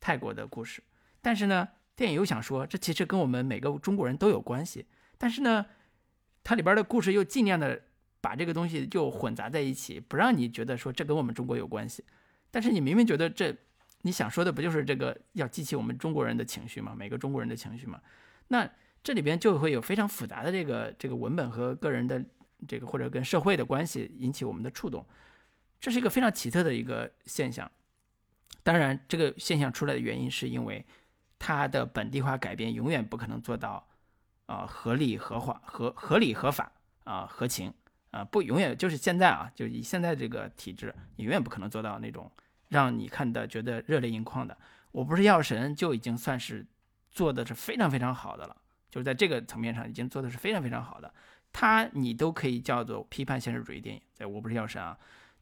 [0.00, 0.82] 泰国的故事，
[1.22, 5.66] 但是呢，电影又想说这其实跟我们每个中国人都有关系，但是呢，
[6.42, 7.80] 它里边的故事又尽量的
[8.20, 12.04] 把这个东西就混杂在一起，不让你觉得说这跟我们中国有关系，
[12.50, 13.56] 但是你明明觉得这
[14.02, 16.94] 你想说的不就是这个要激起我们中国人的情绪吗？
[16.96, 18.00] 每个中国人的情绪吗？
[18.48, 18.68] 那
[19.02, 22.24] 这里边就会有非常复杂的这个这个文本和个人的
[22.66, 25.04] 这个或者跟社会的关系引起我们的触动，
[25.80, 27.70] 这是一个非常奇特的一个现象。
[28.62, 30.84] 当然，这个现象出来的原因是因为
[31.38, 33.86] 它的本地化改编永远不可能做到
[34.46, 36.70] 啊、合理合法合合理合法
[37.04, 37.72] 啊、合情
[38.10, 42.30] 啊、不永远就是现在啊，就以现在这个体制，你永远不可能做到那种
[42.68, 44.56] 让你看的觉得热泪盈眶的。
[44.92, 46.66] 我不是药神就已经算是
[47.10, 48.56] 做的是非常非常好的了，
[48.90, 51.12] 就是在这个层面上已经做的是非常非常好的。
[51.52, 54.96] 它你都可以叫做批判现实主义电影，在我不是药神啊，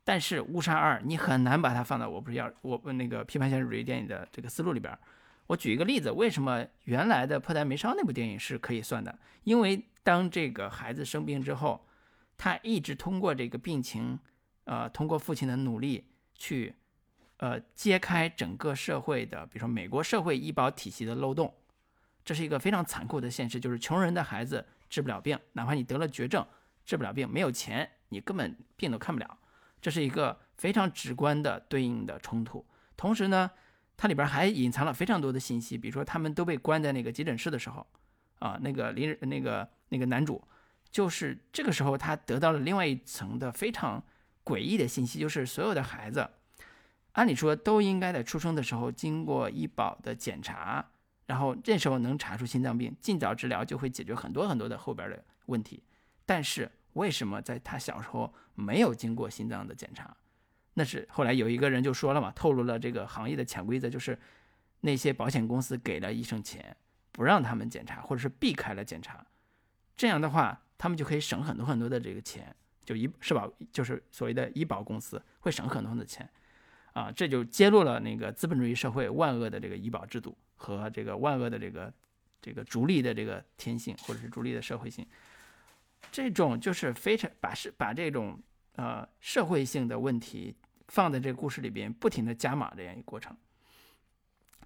[0.04, 4.96] 但是误杀二你很难把它放到我不是药我那个批判现实主义电影的这个思路里边。
[5.48, 9.16] 我举一个例子，为什么原来的《迫在眉梢》那部电影是可以算的？
[9.44, 11.86] 因为当这个孩子生病之后，
[12.36, 14.18] 他一直通过这个病情，
[14.64, 16.04] 呃，通过父亲的努力
[16.34, 16.74] 去，
[17.38, 21.52] 呃，揭开整个社会的，比如说美国社会医保体系的漏洞，
[22.24, 26.46] 这是一个非常残酷的现实，就是穷人的孩子治不了病，哪怕你得了绝症，
[26.84, 29.38] 治不了病，没有钱，你根本病都看不了，
[29.82, 32.64] 这是一个非常直观的对应的冲突。
[32.96, 33.50] 同时呢，
[33.96, 37.86] 它里边还隐藏了非常多的信息，比如说他们都被关在那个急诊室的时候，
[38.38, 40.42] 啊，那个临那个那个男主，
[40.90, 44.02] 就是这个时候他得到了另外一层的非常
[44.42, 46.26] 诡异的信息，就是所有的孩子，
[47.16, 50.86] 按理说都应该在出生的时候经过医保的检查，
[51.24, 55.82] 然后这时候能查出心脏病，尽早治疗就会解决很多很多的后边的问题。
[56.26, 60.14] 但是为什么在他小时候没有经过心脏的检查？
[60.74, 64.18] 那是后来有一个人就说了嘛，透露了这个行业的潜规则，就是
[64.80, 66.76] 那些保险公司给了医生钱，
[67.12, 69.24] 不让他们检查，或者是避开了检查，
[69.96, 72.54] 这样的话，他们就可以省很多很多的这个钱，
[72.84, 76.28] 就医社保就是所谓的医保公司会省很多很多的钱，
[76.96, 81.92] 啊，这就揭露了那个资本主义社会万恶的这个医保制度和这个万恶的这个
[82.40, 85.06] 这个逐利的这个天性，或者是逐利的社会性，
[86.10, 88.40] 这种就是非常把是把这种
[88.76, 90.56] 呃社会性的问题
[90.88, 93.36] 放在这个故事里边，不停的加码这样一个过程。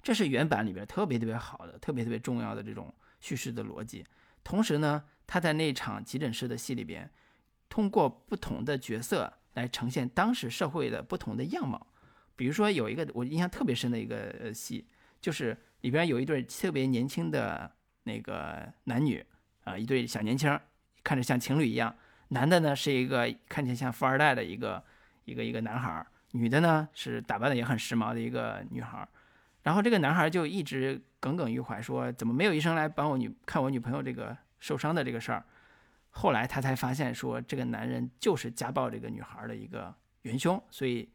[0.00, 4.06] 这是原版里边特别特别好的、特别特别重要的这种叙事的逻辑。
[4.44, 7.10] 同时呢，他在那场急诊室的戏里边，
[7.68, 11.88] 通过不同的角色来呈现当时社会的不同的样貌。
[12.41, 14.82] 比如说有一个我印象特别深的一个戏，
[15.20, 17.70] 就是里边有一对特别年轻的
[18.05, 19.22] 那个男女
[19.64, 20.59] 啊、一对小年轻，
[21.05, 21.95] 看着像情侣一样。
[22.28, 24.82] 男的呢是一个看起来像富二代的一个
[25.26, 29.07] 一个一个男孩，女的呢是打扮的也很时髦的一个女孩。
[29.62, 35.45] 然后这个男孩就一直耿耿于怀，说怎么没有医生来帮我女看我女朋友这个受伤的这个事儿。
[36.09, 41.07] 后来他才发现说，这个男人就是家暴这个女孩的一个元凶，所以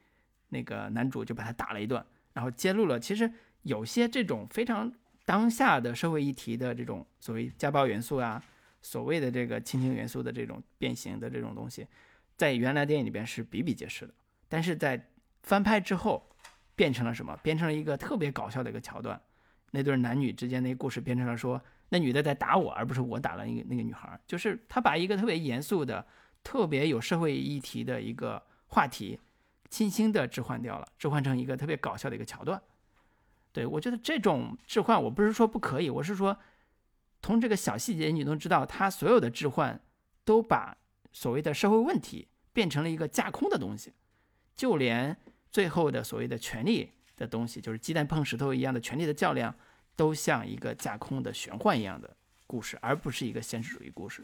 [0.49, 3.31] 那个男主就把他打了一顿，然后揭露了其实
[3.63, 4.91] 有些这种非常
[5.25, 8.43] 当下的社会议题的这种所谓家暴元素啊，
[8.81, 11.87] 所谓的这个亲情元素的这种变形的这种东西，
[12.37, 14.13] 在原来电影里边是比比皆是的，
[14.47, 15.09] 但是在
[15.43, 16.29] 翻拍之后。
[16.77, 17.33] 变成了什么？
[17.41, 19.17] 变成了一个特别搞笑的一个桥段，
[19.71, 24.19] 那对男女之间的故事变成了说，那女的在打我，而不是我打了那个那个女孩。
[24.27, 26.05] 就是他把一个特别严肃的、
[26.43, 29.17] 特别有社会议题的一个话题，
[29.75, 32.61] 轻轻的置换掉了，置换成一个特别搞笑的一个桥段。
[33.51, 36.37] 对我觉得这种置换，我不是说不可以，我是说，
[37.21, 39.77] 从这个小细节你能知道，他所有的置换
[40.23, 40.77] 都把
[41.11, 43.91] 所谓的社会问题变成了一个架空的东西，
[44.55, 45.17] 就连
[45.51, 49.53] 最后的所谓的权力的东西，就是鸡蛋碰石头一样的权力的较量，
[49.97, 52.15] 都像一个架空的玄幻一样的
[52.47, 54.23] 故事，而不是一个现实主义故事。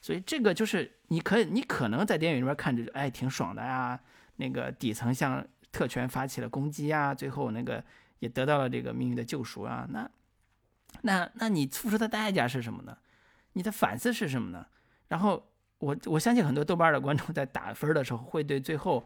[0.00, 4.00] 所以这个就是你可以，你可能在电影里面看着，哎，挺爽的呀。
[4.40, 7.84] 那个底层向特权发起了攻击啊，最后那个
[8.18, 9.86] 也得到了这个命运的救赎啊。
[9.90, 10.10] 那
[11.02, 12.98] 那那你付出的代价是什么呢？
[13.52, 14.66] 你的反思是什么呢？
[15.06, 15.46] 然后。
[15.80, 19.02] 我我相信很多豆瓣的观众在打分的时候，会对最后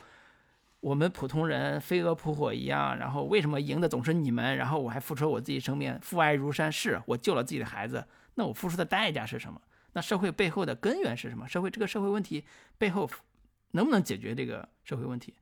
[0.81, 4.57] 我们普通人飞蛾扑火一样，然后为什么赢的总是你们？
[4.57, 8.05] 然后我还付出了我自己生命，父爱如山，是我救了自己的孩子，
[8.35, 9.63] 那我付出的代价是什么？
[9.93, 11.47] 那社会背后的根源是什么？
[11.47, 12.45] 社会这个社会问题
[12.77, 13.09] 背后
[13.75, 15.35] 能不能解决这个社会问题？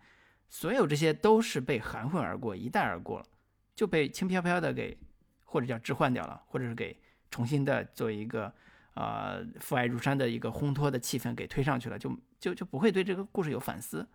[0.48, 3.26] 所有这些都是被含混而过，一带而过了，
[3.74, 4.98] 就被轻飘飘的给
[5.44, 8.52] 或者叫置换掉了，或者是给重新的做一个。
[8.94, 14.06] 啊，父爱如山的一个烘托的气氛给推上去了，就就就不会对这个故事有反思，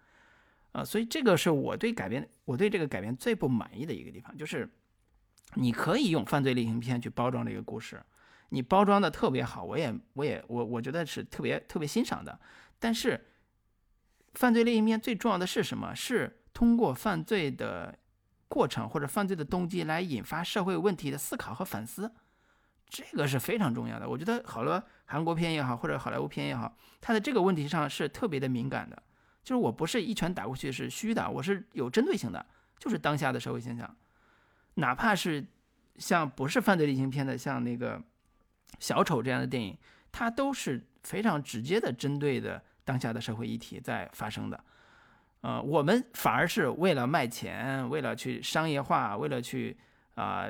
[0.71, 4.69] 啊，所以这个是我对改编，我对这个改编最不满意的一个地方，就是
[5.55, 7.99] 你可以用犯罪类型片去包装这个故事，
[8.49, 12.39] 你包装的特别好，我也我也我我觉得是特别特别欣赏的，
[12.77, 13.19] 但是
[14.37, 15.95] 犯罪类型片最重要的是什么？
[15.95, 17.97] 是通过犯罪的
[18.47, 22.13] 过程或者犯罪的动机来引发社会问题的思考和反思。
[22.87, 29.01] 这个是非常重要的，我觉得好多韩国片也好，或者好莱坞片也好，它在这个问题上是特别的敏感的。
[29.43, 32.45] 就是我不是一拳打过去是虚的，我是有针对性的，
[32.77, 33.97] 就是当下的社会现象。
[34.75, 35.43] 哪怕是
[35.97, 37.99] 像不是犯罪类型片的，像那个
[38.79, 39.75] 小丑这样的电影，
[40.11, 44.63] 它都是非常直接的针对的当下的社会议题在发生的。
[45.41, 49.77] 呃，我们反而是为了卖钱，为了去商业化，为了去
[50.15, 50.47] 啊。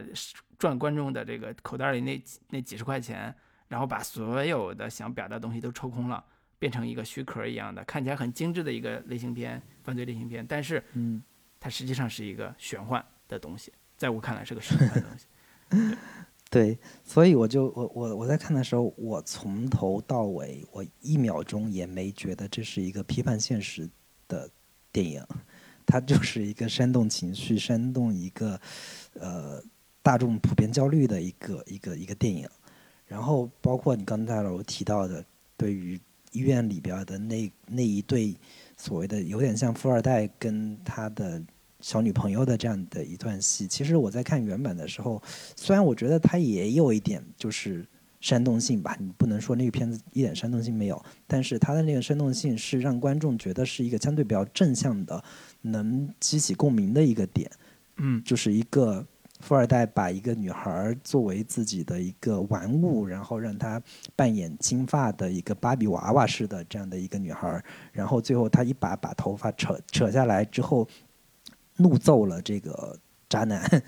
[0.59, 2.19] 赚观众的这个口袋里那
[2.49, 3.31] 那几十块钱，
[3.67, 6.25] 然后把所有的想表达的东西都抽空了，
[6.57, 10.43] 变成一个虚壳一样的，看起来很精致的一个类型片，犯罪类型片。
[10.43, 11.21] 但是，嗯，
[11.59, 15.27] 它实际上是一个玄幻的东西，在我看来是个玄幻的东西。
[16.49, 23.89] 对，所以我就我我我在看的时候，我从头到尾，我一秒钟也没觉得这是一个批判现实
[24.27, 24.49] 的
[24.91, 25.25] 电影，
[25.85, 28.59] 它就是一个煽动情绪、煽动一个
[29.19, 29.63] 呃。
[30.03, 32.47] 大众普遍焦虑的一个一个一个电影，
[33.07, 35.21] 然后包括你刚才我提到的，
[35.57, 35.99] 对于
[36.31, 38.33] 医院里边的那那一对
[38.77, 41.43] 所谓的有点像富二代跟他的
[41.79, 45.21] 小女朋友的这样的一段戏，其实我在看原版的时候，
[45.55, 47.85] 虽然我觉得它也有一点就是
[48.19, 55.23] 煽动性吧，你不能说那个片子一点煽动性没有，但是它的那个煽动性是让观众觉得是一个相对比较正向的，
[55.61, 57.49] 能激起共鸣的一个点，
[57.97, 59.05] 嗯，就是一个。
[59.39, 63.79] 富二代把一个女孩作为自己的一个玩物，然后让她
[64.15, 70.87] 扮演金发的一个芭比娃娃似的这样的一个女孩，然后最后他一把把头发扯扯下来之后，
[71.77, 72.99] 怒揍了这个
[73.29, 73.83] 渣男，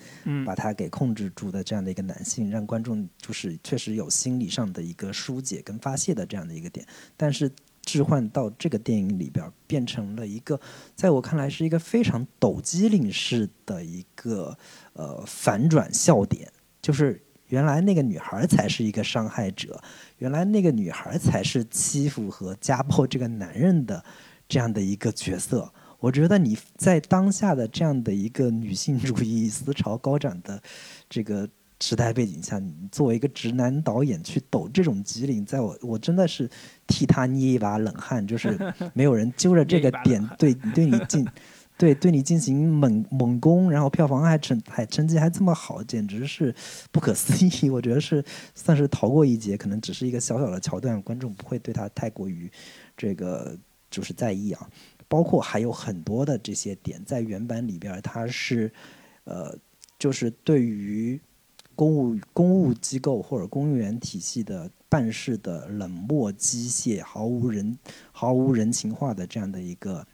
[0.45, 6.85] 把他给控制住的这样的一个男性，让观众就是确实有心理上的一个疏解跟发泄的这样的一个点，
[7.17, 7.51] 但是。
[7.81, 10.59] 置换到这个电影里边，变成了一个，
[10.95, 14.55] 在我看来是一个非常抖机灵式的一个
[14.93, 16.51] 呃反转笑点，
[16.83, 19.81] 就是原来那个女孩才是一个伤害者，
[20.19, 24.03] 原来那个女孩才是欺负和家暴这个男人的
[24.47, 25.73] 这样的一个角色。
[25.99, 30.61] 我觉得你在当下的这样的一个女性主义思潮高涨的
[31.09, 31.49] 这个。
[31.81, 36.49] 时代背景下，你作为一个直男导演去抖这种机灵，在我我真的是
[36.85, 38.53] 替他捏一把冷汗，就是
[38.93, 41.25] 没有人揪着这个点对对你进
[41.79, 46.53] 对对你进行猛猛攻，然后票房还成还成绩还这么好，简直是
[46.91, 47.69] 不可思议。
[47.71, 48.21] 我觉得是
[48.53, 52.51] 算是逃过一劫，可能只是一个小小的桥段，观众不会对他太过于
[52.97, 53.57] 这个
[53.89, 54.69] 就是在意啊。
[55.09, 58.71] 包括还有很多的这些点在原版里边，它是
[59.25, 59.53] 呃
[59.97, 61.19] 就是对于。
[61.75, 67.79] 公务公务机构或者公务员体系的办事的冷漠机械、毫无人
[68.11, 70.05] 毫无人情化的这样的一个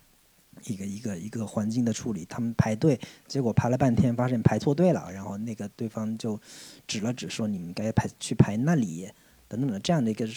[0.66, 6.40] 一个一个一个环境的处理，他们排队，结果排了半天发现排错队了，然后那个对方就
[6.86, 9.10] 指了指说你们该排去排那里
[9.48, 10.30] 等等的这样的一个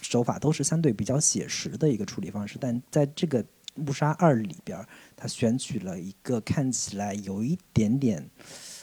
[0.00, 2.56] 手法，都是相对比较写实的一个处理方式。
[2.58, 3.44] 但在这个
[3.76, 4.84] 《误杀二》里边，
[5.16, 8.28] 他选取了一个看起来有一点点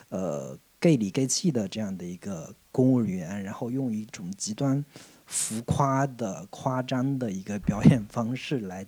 [0.10, 0.58] 呃。
[0.82, 4.82] gay 里 gay 气的这样的一个公务员，然后用一种极端
[5.26, 8.88] 浮夸的、夸张的一个表演方式来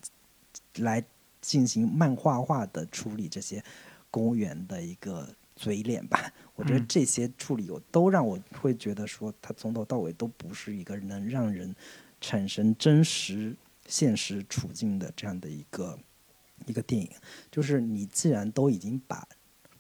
[0.78, 1.04] 来
[1.42, 3.62] 进行漫画化的处理这些
[4.10, 5.28] 公务员的一个
[5.58, 6.32] 嘴脸吧。
[6.56, 11.76] 我觉得这些处理，我都让我会觉得说，他从头到尾都不是一个能让人
[12.22, 13.54] 产生真实
[13.92, 16.00] 现实处境的这样的一个
[16.66, 17.12] 一个电影。
[17.52, 19.28] 就是你既然都已经把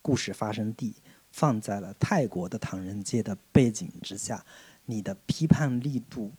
[0.01, 0.93] 故事发生地
[1.31, 4.45] 放在了泰国的唐人街的背景之下，
[4.85, 6.31] 你的批判力度，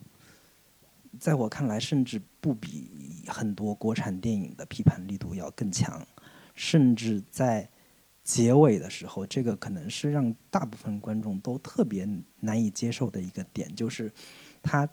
[1.19, 6.07] 在我看来，甚至不比很多国产电影的批判力度要更强，
[6.53, 7.69] 甚至在。
[8.25, 12.07] 结尾的时候，这个可能是让大部分观众都特别
[12.39, 14.09] 难以接受的一个点，就是
[14.61, 14.87] 他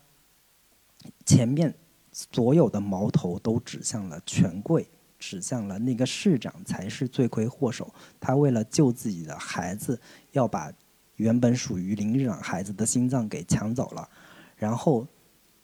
[1.25, 1.73] 前面
[2.13, 4.89] 所有的矛头都指向了权贵，
[5.19, 7.93] 指向了那个市长才是罪魁祸首。
[8.19, 10.01] 他为了救自己的孩子，
[10.33, 10.73] 要把
[11.17, 14.09] 原本属于林日朗孩子的心脏给抢走了，
[14.57, 15.07] 然后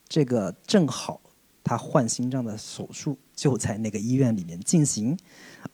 [0.09, 1.20] 这个正好
[1.64, 5.18] 他换心脏的手术就在那个医院里面进行。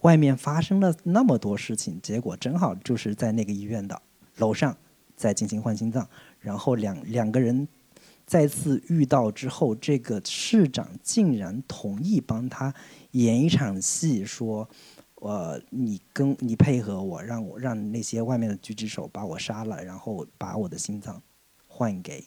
[0.00, 4.00] 外面发生了那么多事情，结果正好就是在那个医院的
[4.36, 4.76] 楼上
[5.16, 6.08] 在进行换心脏，
[6.40, 7.68] 然后两两个人
[8.26, 12.74] 再次遇到之后，这个市长竟然同意帮他
[13.12, 14.68] 演一场戏，说
[15.22, 21.22] ：“呃，你跟你配合我，让我让那些外面的狙击手把我杀了，然后把我的心脏
[21.66, 22.24] 换给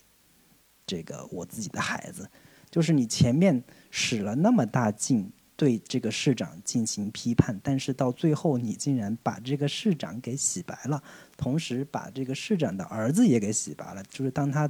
[0.85, 2.29] 这个我自己的孩子。”
[2.69, 5.31] 就是你前面使了那么大劲。
[5.57, 11.01] 对这个市长进行批判，但是到最后你竟然把这个市长给洗白了，
[11.37, 14.03] 同时把这个市长的儿子也给洗白了。
[14.09, 14.69] 就是当他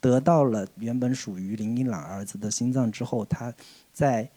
[0.00, 3.54] 得到了原本属于林一朗儿子的心脏之后，他
[3.92, 4.30] 在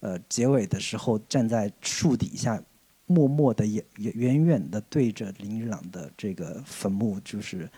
[0.00, 2.62] 呃结尾的时候站在树底下，
[3.06, 7.70] 默默的远远远的对着林一朗的这个坟墓，就是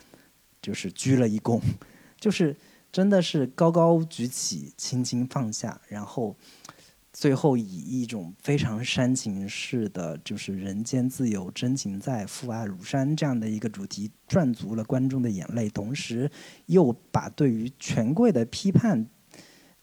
[0.60, 1.60] 就是鞠了一躬，
[2.18, 2.56] 就是
[2.90, 6.34] 真的是高高举起，轻轻放下，然后。
[7.18, 16.30] 最后以一种非常煽情式的，就是“人间自有真情在，父爱如山”这样的一个主题，赚足了观众的眼泪，同时
[16.66, 19.08] 又把对于权贵的批判，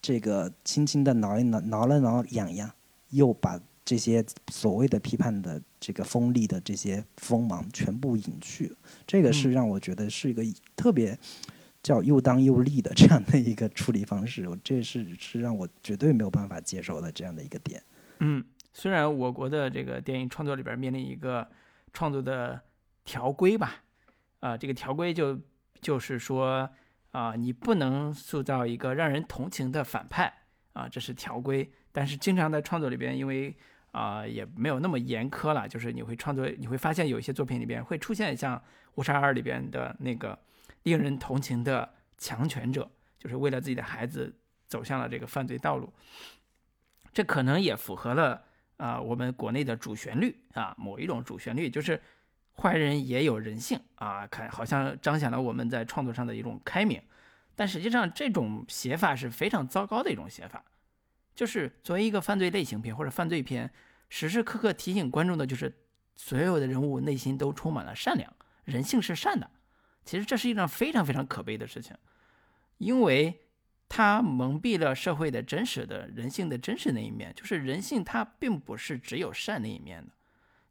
[0.00, 2.70] 这个轻轻的挠一挠，挠了挠痒痒，
[3.10, 8.76] 又把这些所谓的批判的这个锋利的这些锋芒全部隐去。
[9.08, 10.44] 这个是让我觉得是一个
[10.76, 11.18] 特别。
[11.84, 17.82] 叫又当又立的这样的一个处理方式，这是是让我绝对没有办法接受的这样的一个点。
[18.20, 21.46] 嗯，虽然我国的这个电影创作里边面临一个
[21.92, 22.58] 创作的
[23.04, 23.82] 条规吧，
[24.40, 25.38] 啊，这个条规就
[25.82, 26.70] 就是说
[27.10, 30.32] 啊，你不能塑造一个让人同情的反派
[30.72, 31.70] 啊，这是条规。
[31.92, 33.54] 但是经常在创作里边，因为
[33.92, 38.56] 啊也没有那么严苛了，就是你会创作，你会发现有一些作品里边会出现像
[38.94, 40.38] 《误杀二》里边的那个。
[40.84, 44.34] 令人同情的强权者，就是为了自己的孩子
[44.66, 45.92] 走向了这个犯罪道路。
[47.12, 48.42] 这可能也符合了
[48.76, 52.00] 啊我们国内的主旋律啊某一种主旋律，就是
[52.56, 57.02] 坏人也有人性啊，看好像彰显了我们在创作上的一种开明。
[57.54, 60.64] 但实际上这种写法是非常糟糕的一种写法。
[61.34, 63.72] 就是作为一个犯罪类型片或者犯罪片，
[64.08, 65.72] 时时刻刻提醒观众的就是
[66.14, 68.32] 所有的人物内心都充满了善良，
[68.64, 69.50] 人性是善的。
[70.04, 71.96] 其实这是一件非常非常可悲的事情，
[72.78, 73.40] 因为
[73.88, 77.32] 它蒙蔽了社会的真实的人性的真实那一面。
[77.34, 80.12] 就是人性它并不是只有善那一面的。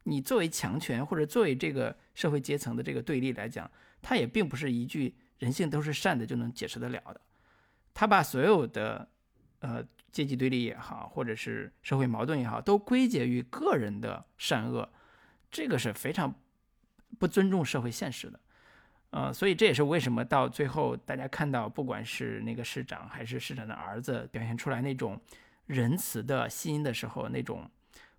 [0.04, 3.70] 你作为强权或者作为这个社会阶层的这个对立来讲，
[4.02, 7.20] 它也并不是一句人性都是善的就能解释得了的。
[7.94, 9.08] 他把所有的
[9.60, 14.88] 呃阶级对立也好，或者是社会矛盾也好，都归结于个人的善恶，
[15.50, 16.34] 这个是非常
[17.18, 18.38] 不尊重社会现实的。
[19.16, 25.16] 呃，所以这也是为什么到最后大家看到，不管是那个市长还是市长的儿子表现出来那种
[25.66, 27.70] 仁慈的心的时候，那种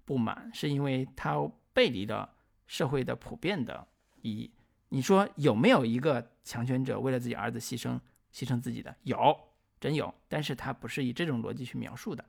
[0.05, 1.35] 不满，是因为他
[1.73, 2.29] 背离了
[2.65, 3.85] 社会的普遍的
[4.21, 4.49] 意义。
[4.87, 7.99] 你说有没有一个强权者为了自己儿子牺牲
[8.33, 8.95] 牺牲自己的？
[9.03, 9.37] 有，
[9.81, 10.15] 真有。
[10.29, 12.23] 但是他不是以这种逻辑去描述的。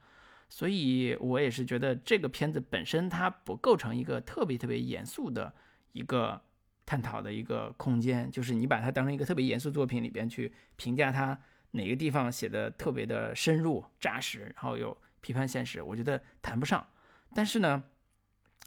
[0.48, 5.54] 所以我也是觉得这个片子本身它不构成一个特别特别严肃的
[5.92, 6.42] 一个。
[6.86, 11.36] 探讨的一个空间，就是你把它当成一个特别严肃作品里边去评价它
[11.72, 16.86] 哪个地方写的特别的深入扎实，然后有批判现实，我觉得谈不上。
[17.34, 17.82] 但是呢，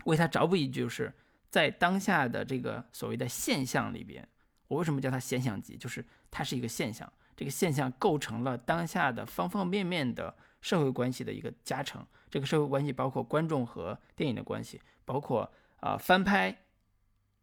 [0.03, 1.13] 为它找补一句，就是
[1.49, 4.27] 在当下的这个所谓的现象里边，
[4.67, 5.77] 我为什么叫它现象级？
[5.77, 12.05] 就是它是一个现象，这个现象构成了当下的方方面面的社会关系的一个加成。
[12.29, 15.49] 这个社会关系包括观众和电影的关系，包括
[15.79, 16.55] 啊翻拍。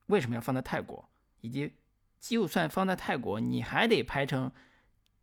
[0.06, 1.08] 为什么要放在泰国？
[1.40, 1.72] 以及
[2.18, 4.50] 就算放在泰国，你还得拍成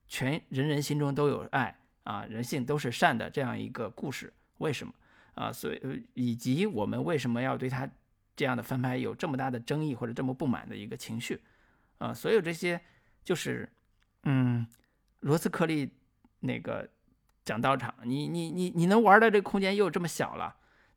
[0.08, 4.34] 全人人心中都有爱啊，人性都是善的这样一个故事？
[4.60, 4.94] 为什么
[5.36, 5.52] 啊？
[5.52, 7.90] 所以以及我们为什么要对他
[8.36, 11.42] 这样的翻拍有这么大的争议或者这么不满的一个情绪
[11.98, 12.14] 啊？
[12.14, 12.80] 所有这些
[13.24, 13.70] 就是，
[14.24, 14.66] 嗯，
[15.22, 15.92] 罗斯克利
[16.40, 16.90] 那个
[17.44, 20.56] 讲道场，你你你你能玩的这个空间又这么小了，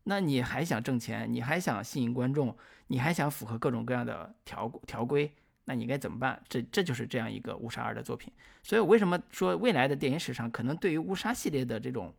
[0.09, 5.31] 那你还想挣钱，你还想吸引观众，你还想符合各种各样的条条规，
[5.65, 6.43] 那你该怎么办？
[6.49, 8.33] 这这就是这样一个乌沙二的作品。
[8.63, 12.15] 所以为什么说未来的电影史上可能对于乌沙系列的这种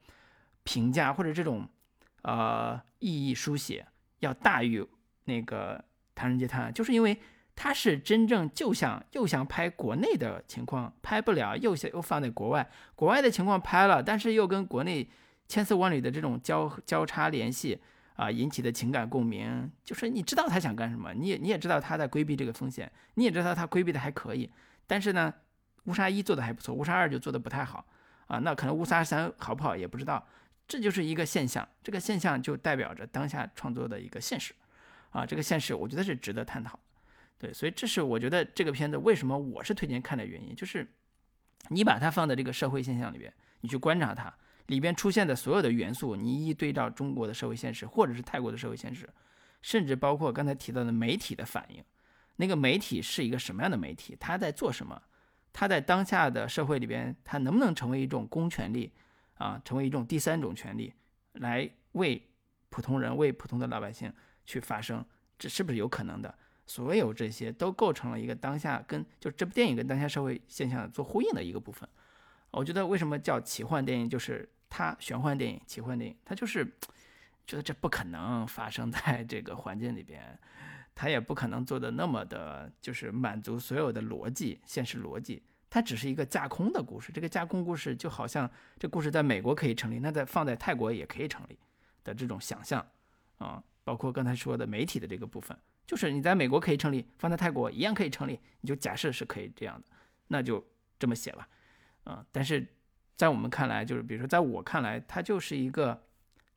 [0.64, 1.68] 评价或者这种
[2.22, 3.86] 呃意义书写
[4.20, 4.86] 要大于
[5.26, 5.78] 那个
[6.14, 7.18] 《唐人街探案》，就是因为。
[7.60, 15.10] 他是真正就想又想拍国内的情况，拍不了，又想又放在国外，国外的情况拍了，但是又跟国内
[15.48, 17.80] 千丝万缕的这种交交叉联系
[18.16, 24.52] 啊引起的情感共鸣，就是你知道他想干什么，你也你也知道他在规避这个风险，你也知道他规避的还可以，
[24.86, 25.34] 但是呢，
[25.86, 27.86] 乌沙一做的还不错，乌沙二就做的不太好
[28.28, 30.28] 啊，那可能乌沙三好不好也不知道，
[30.68, 34.54] 这就是一个现象，这个现象就代表着当下创作的一个现实。
[35.12, 36.78] 啊，这个现实我觉得是值得探讨。
[37.40, 40.86] 对，所以这是我觉得这个片子为什么我是推荐看的原因，就是
[41.70, 44.32] 你把它放在这个社会现象里边，你去观察它
[44.68, 49.10] 里边出现的所有的元素，你一一对照中国的社会现实，或者是泰国的社会现实，
[49.62, 51.84] 甚至包括刚才提到的媒体的反应，
[52.36, 55.02] 那个媒体是一个什么样的媒体，他在做什么，
[55.52, 58.92] 他在当下的社会里边，他能不能成为一种公权力
[59.36, 60.94] 啊，成为一种第三种权利，
[61.34, 62.22] 来为
[62.70, 64.12] 普通人、为普通的老百姓
[64.46, 65.04] 去发声，
[65.40, 66.34] 这是不是有可能的？
[66.70, 71.88] 所有这些都构成了一个当下跟就这部电影跟当下社会现象做呼应的一个部分。
[72.52, 76.66] 我觉得为什么叫奇幻电影，就是它玄幻电影、奇幻电影，它就是
[77.46, 80.38] 觉得这不可能发生在这个环境里边，
[80.94, 85.42] 它也不可能做的那么的，就是满足所有的逻辑、现实逻辑。
[85.70, 88.50] 它只是一个架空的故事，这个架空故事就好像
[88.80, 91.60] 这故事在美国可以成立，那在放在泰国也可以成立
[92.04, 92.86] 的这种想象
[93.38, 95.58] 啊，包括刚才说的媒体的这个部分。
[95.86, 99.88] 就是你在美国可以成立，放在泰国一样可以成立，你就假设是可以这样的，
[100.28, 100.66] 那就
[101.00, 101.48] 这么写吧，
[102.06, 102.66] 啊，但是
[103.18, 106.00] 在我们看来，就是比如说在我看来，它就是一个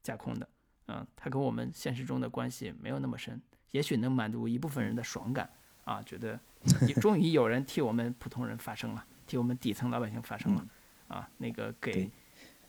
[0.03, 0.49] 架空的，
[0.89, 3.41] 嗯，它跟我们现实中的关系没有那么深，
[3.71, 5.51] 也许能满足一部分人的爽感，
[5.85, 6.39] 啊，觉得
[7.01, 10.67] 终于有人替我们普通人发声了，替我们底层老百姓发声了，
[11.09, 12.11] 啊，那个给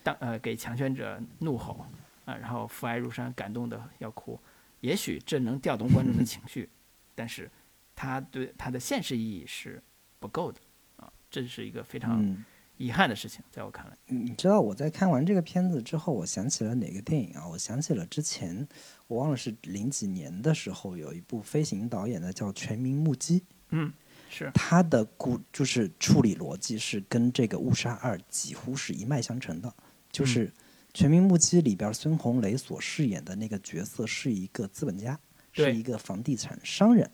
[0.02, 1.86] 当呃给强权者怒吼，
[2.24, 4.40] 啊，然后父爱如山，感动的要哭。
[4.80, 6.70] 也许这能调动观众的情绪，
[7.14, 7.52] 但是
[7.94, 9.84] 它对它的现实意义是
[10.18, 10.60] 不够的
[10.96, 12.44] 啊，这是一个非常
[12.82, 13.96] 遗憾的事情，在我看来。
[14.08, 17.48] 你知道我在看完这个片子之后，我想起了哪个电影啊？
[17.48, 18.68] 我想起了之前
[19.08, 23.40] 我忘了是零几年的时候，有一部飞行导演的叫《全民目击》。
[23.70, 23.94] 嗯，
[24.30, 29.74] 是他的故就是处理逻辑是跟这个《误杀二》几乎是一脉相承的，
[30.12, 30.52] 就是。
[30.94, 35.18] 《全民目击》里边，孙红雷所饰演的那个角色是一个资本家，
[35.54, 37.10] 是一个房地产商人，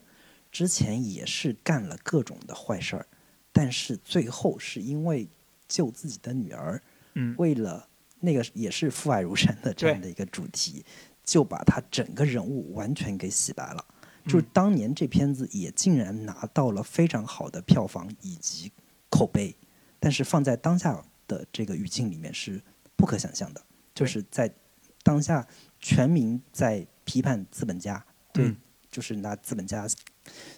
[0.51, 3.05] 之前也是干了各种的坏事儿，
[3.51, 5.30] 但是最后是因为
[5.68, 6.82] 救自己的女儿，
[7.13, 7.88] 嗯，为了
[8.20, 10.86] 那个也是父爱如山的这样的一个主题，
[11.24, 13.86] 就把他整个人物完全给洗白了。
[14.26, 18.72] 就是当年这片子也竟然拿到了非常好的票房以及
[19.09, 19.55] 口碑，
[19.99, 22.61] 但是放在当下的这个语境里面是
[22.97, 23.61] 不可想象的。
[23.95, 24.53] 就是在
[25.01, 25.47] 当下，
[25.80, 28.53] 全民在批判资本家，对，
[28.91, 29.88] 就是拿资本家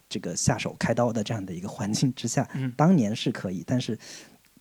[0.09, 3.95] 这个下手开刀的这样的一个环境之下，当年是可以，但是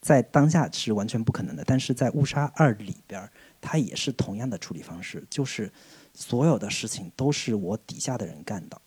[0.00, 1.62] 在当下是完全不可能的。
[1.64, 3.28] 但是在《误杀二》里边，
[3.60, 5.70] 它也是同样的处理方式，就是
[6.12, 8.80] 所有的事情都是我底下的人干的，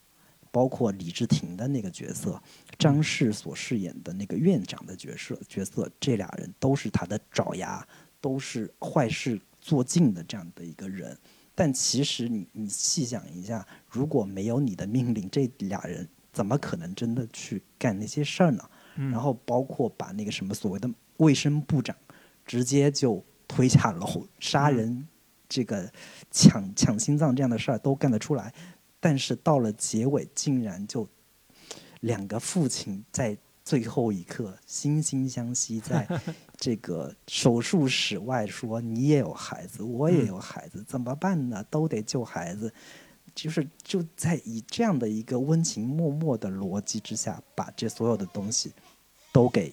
[0.51, 2.41] 包括李治廷的那个角色，
[2.77, 7.87] 张氏所饰演的那个院长的角色，角色这俩人都是他的爪牙，
[8.19, 9.39] 都是坏事。
[9.63, 11.15] 做尽的这样的一个人，
[11.53, 18.67] 但其实你你细想一下，如果没有你的命令，这俩人怎么可能真的去干那些事儿呢？
[18.95, 20.89] 然后包括把那个什么所谓的
[21.21, 21.95] 卫生部长
[22.45, 25.07] 直接就推下楼杀人，
[25.47, 25.91] 这个
[26.29, 28.53] 抢抢心脏这样的事儿都干得出来，
[28.99, 31.07] 但是到了结尾，竟然就
[32.01, 33.37] 两个父亲在。
[33.63, 36.05] 最后一刻，惺惺相惜，在
[36.57, 41.63] 这个手术室外说：“你也有孩子，我也有孩子，怎么办呢？
[41.69, 42.73] 都得救孩子。”
[43.35, 48.73] 就是就在以这样的一个温情脉脉的逻辑之下，把这所有的东西
[49.31, 49.71] 都给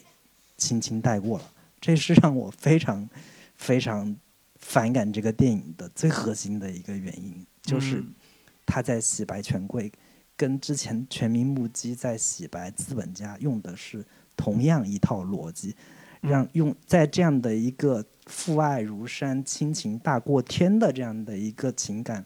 [0.58, 1.44] 轻轻带过了。
[1.80, 3.08] 这是让我非常
[3.56, 4.14] 非常
[4.56, 8.04] 反感这个电影的最核心的一个原因，就是
[8.66, 9.90] 他在洗白权贵。
[10.36, 14.04] 跟之前全民目击在洗白资本家用的是
[14.36, 15.74] 同样一套逻辑，
[16.20, 22.24] 让用在这样的一个父爱如山、亲情大过天的这样的一个情感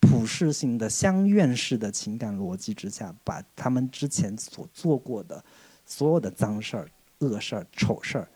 [0.00, 5.44] 普世性的相怨式的情感逻辑之下，把他们之前所做过的
[5.84, 6.88] 所有的脏事儿、
[7.24, 8.28] 恶事儿、丑事儿，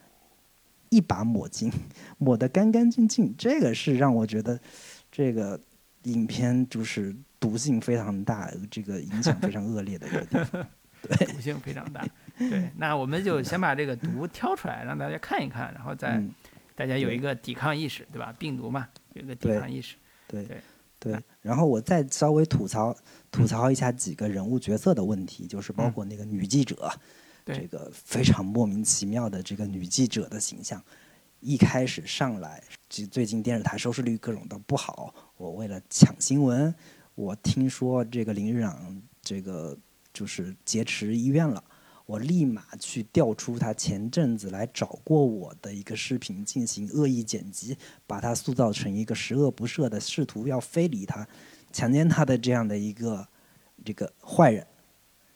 [0.88, 1.70] 一把抹净，
[2.18, 3.34] 抹得干干净净。
[3.36, 4.58] 这个是让我觉得
[5.12, 5.60] 这个
[6.04, 10.66] 影片就是毒性非常大，这个影响非常恶劣的一个地方。
[11.00, 12.04] 对，毒性非常大。
[12.36, 16.20] 对，那我们就先把这个毒挑出来，让大家看一看，然后再
[16.74, 18.34] 大家有一个抵抗意识，对吧？
[18.36, 19.94] 病毒嘛，有一个抵抗意识。
[20.26, 20.60] 对对
[20.98, 21.16] 对。
[21.40, 22.96] 然后我再稍微吐槽
[23.30, 26.90] 吐槽一下几个人物角色的问题，就是包括那个女记者，
[27.54, 30.82] 这个非常莫名其妙的这个女记者的形象，
[31.40, 36.74] 一开始上来，最最近电视台收视率各种的不好，我为了抢新闻，
[37.14, 39.76] 我听说这个林日朗这个
[40.12, 41.62] 就是劫持医院了。
[42.06, 47.76] 我立马去调出他前阵子来找过我的一个视频，进行恶意剪辑，
[48.06, 51.28] 把他塑造成一个十恶不赦的试图要非礼他、
[51.70, 53.28] 强奸他的这样的一个
[53.84, 54.66] 这个坏人。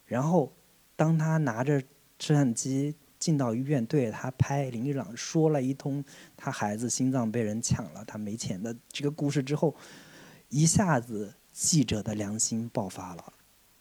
[0.06, 0.50] 然后，
[0.96, 1.82] 当他拿着
[2.22, 6.04] 摄像机进到医院，对着他拍林日朗说了一通
[6.36, 9.74] 他孩子心脏被人抢了，他没钱的这个故事之后，
[10.48, 13.32] 一下子记者的良心爆发了。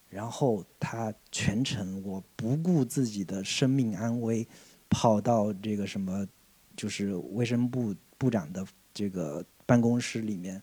[0.10, 4.48] 然后他全程我不顾自己的生命安危，
[4.89, 6.28] 跑到这个什么，
[6.76, 10.60] 就是卫生部部长的这个办公室里面，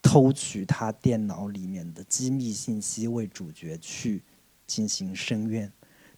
[0.00, 4.22] 偷取他电脑里面的机密信息，为主角去
[4.66, 5.70] 进行申冤。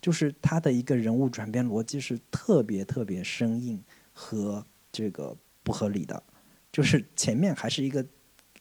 [0.07, 3.83] 就是他的一个人物转变逻辑是特别特别生硬
[4.13, 6.23] 和这个不合理的。
[6.71, 8.07] 就是前面还是一个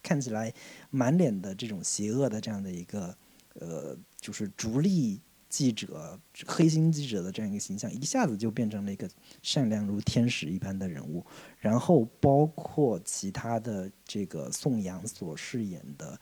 [0.01, 0.51] 看起来
[0.89, 3.15] 满脸的这种邪恶的这样的一个。
[3.57, 9.09] 呃，就是逐利记者、黑心记者的这样一个形象，一下子就变成了一个
[9.41, 11.25] 善良如天使一般的人物。
[11.57, 16.19] 然后，包括其他的这个宋阳所饰演的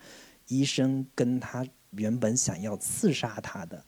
[0.47, 3.83] 医生，跟他原本想要刺杀他的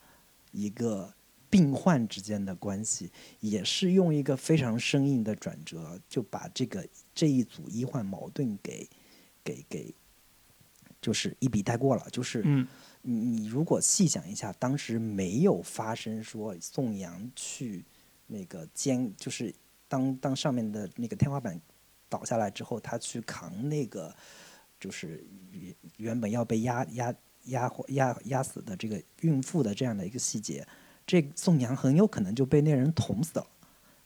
[0.52, 1.14] 一个
[1.50, 8.90] 病患之间的关系，也是用一个非常生硬的转折，就把这个这一组医患矛盾给
[9.44, 9.94] 给给，
[11.02, 12.08] 就是一笔带过了。
[12.12, 12.68] 就是嗯。
[13.08, 17.86] 你你如果细想一下，当时没有发生说宋阳去
[18.26, 19.54] 那个监，就是
[19.88, 21.62] 当当上面的那个天花板
[22.10, 24.12] 倒下来之后，他去扛那个
[24.80, 30.68] 就是原原本要被压压压压压死的这个孕妇的这样的一个细节，
[31.06, 33.48] 这宋阳很有可能就被那人捅死了。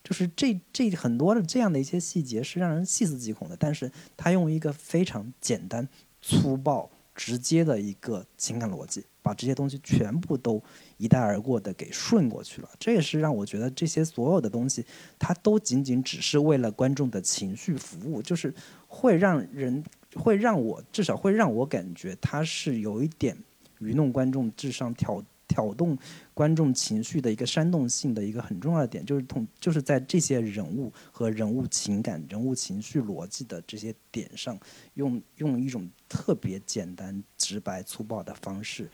[0.03, 5.87] 就是这这很多的这样的一些细节是让人细思极恐的，但是他用一个非常简单
[6.21, 6.89] 粗暴。
[7.15, 10.63] 直接的一个情感逻辑，把这些东西全部都
[10.95, 12.69] 一带而过的给顺过去了。
[12.79, 14.85] 这也是让我觉得这些所有的东西，
[15.17, 18.53] 它都仅仅只是为了观众的情绪服务，就是
[18.87, 19.83] 会让人，
[20.15, 23.37] 会让我至少会让我感觉他是有一点
[23.79, 25.21] 愚弄观众智商挑。
[25.49, 25.97] 挑动
[26.33, 34.57] 观众情绪的一个煽动性的一个很重要的点，就是同就是在这些人物和人物情感、人物情绪逻辑的这些点上，
[34.93, 38.89] 用用一种特别简单、直白、粗暴的方式，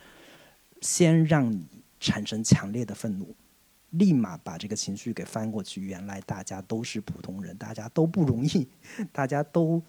[0.81, 1.67] 先让你
[1.99, 3.35] 产生强烈的愤怒，
[3.91, 5.81] 立马把这个情绪给翻过去。
[5.81, 8.67] 原来大家都是普通人，大家都不容易，
[9.11, 9.83] 大家都。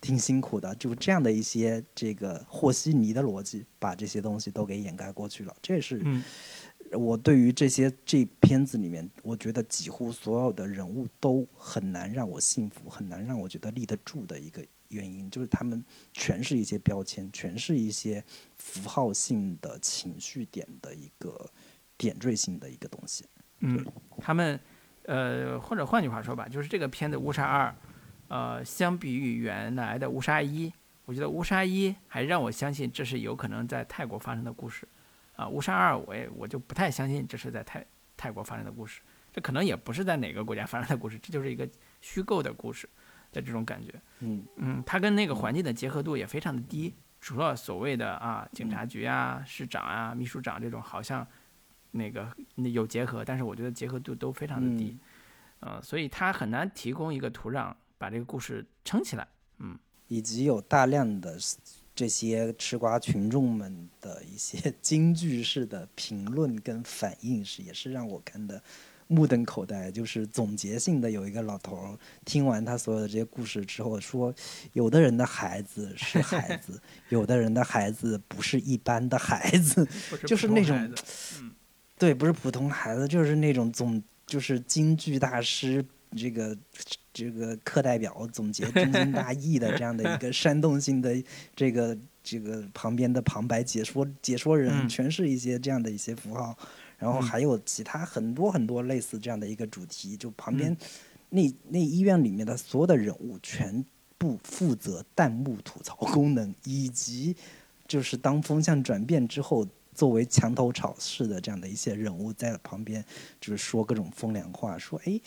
[0.00, 5.56] 挺辛苦的，就这样的一些这个和稀泥的逻辑，把这些东西都给掩盖过去了。
[5.62, 6.02] 这也是
[6.92, 18.22] 我对于这些这片子里面，我觉得几乎所有的人物都很难让我信服，很难让我觉得立得住的一个原因，就是他们全是一些标签，全是一些
[18.56, 21.50] 符号性的情绪点的一个
[21.96, 23.24] 点缀性的一个东西。
[23.60, 23.84] 嗯，
[24.18, 24.60] 他们
[25.06, 27.68] 呃，或者换句话说吧，就是这个片子《误杀二》。
[28.28, 30.68] 呃，相比于原来的《乌沙一》，
[31.04, 34.86] 我觉得《乌沙一》还让我相信这是有可能在泰国发生的故事，
[35.36, 39.00] 啊，《乌沙二》我也我就不太相信这是在泰泰国发生的故事，
[39.32, 41.68] 这可能也不是在哪个国家发生的故事，这就是一个
[42.00, 42.88] 虚构的故事
[43.30, 43.94] 的这种感觉。
[44.18, 51.24] 嗯嗯，它跟那个环境的结合度也非常的低，除了所谓的啊警察局啊、市长啊、秘书长这种好像
[51.92, 54.98] 那个有结合，但是我觉得结合度都非常的低，
[55.60, 57.72] 呃，所以它很难提供一个土壤。
[58.06, 59.26] 把这个故事撑起来，
[59.58, 59.76] 嗯，
[60.06, 61.36] 以及有大量的
[61.92, 68.62] 这些吃瓜群众们的一些 京剧式的评论跟反应，是也是让我看的
[69.08, 69.90] 目瞪口呆。
[69.90, 74.32] 就是总结性的，有一个老头听完他所有的这些故事之后说
[74.72, 76.80] ：“有的人的孩子是孩子，
[77.10, 79.84] 有的人的孩子不是一般的孩子，
[80.28, 80.94] 就是那种，
[81.98, 85.84] 对，不是普通孩子，就是那种总就是京剧大师
[86.16, 86.56] 这个。”
[87.16, 91.16] 这个课代表总结 中心大意的这样的一个煽动性的
[91.54, 96.54] 这个这个旁边的旁白解说解说人全是一些这样的一些符号，
[96.98, 100.76] 然后还有其他很多很多类似这样的一个主题，就旁边
[101.30, 103.82] 那那医院里面的所有的人物全
[104.18, 107.34] 部负责弹幕吐槽功能，以及
[107.88, 113.02] 就是当风向转变之后，作为墙头草式的这样的一些人物在旁边，
[113.40, 115.18] 就是说各种风凉话，说哎，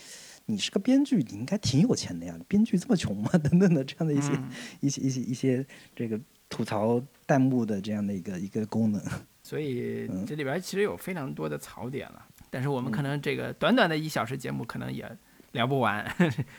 [0.49, 3.29] 你是个编剧，你应该挺有钱的呀，编剧这么穷吗？
[3.33, 4.33] 等等的这样的一些、
[4.81, 6.19] 一些一些一些这个
[6.49, 8.99] 吐槽弹幕的这样的一个一个功能。
[9.43, 10.25] 所以嗯。
[10.25, 15.09] 这里边其实有非常多的槽点了，但是我们可能这个短短的一小时节目可能也
[15.51, 16.03] 聊不完，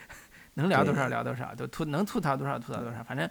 [0.54, 3.02] 能聊多少聊多少，都吐能吐槽多少吐槽多少。
[3.02, 3.28] 反正，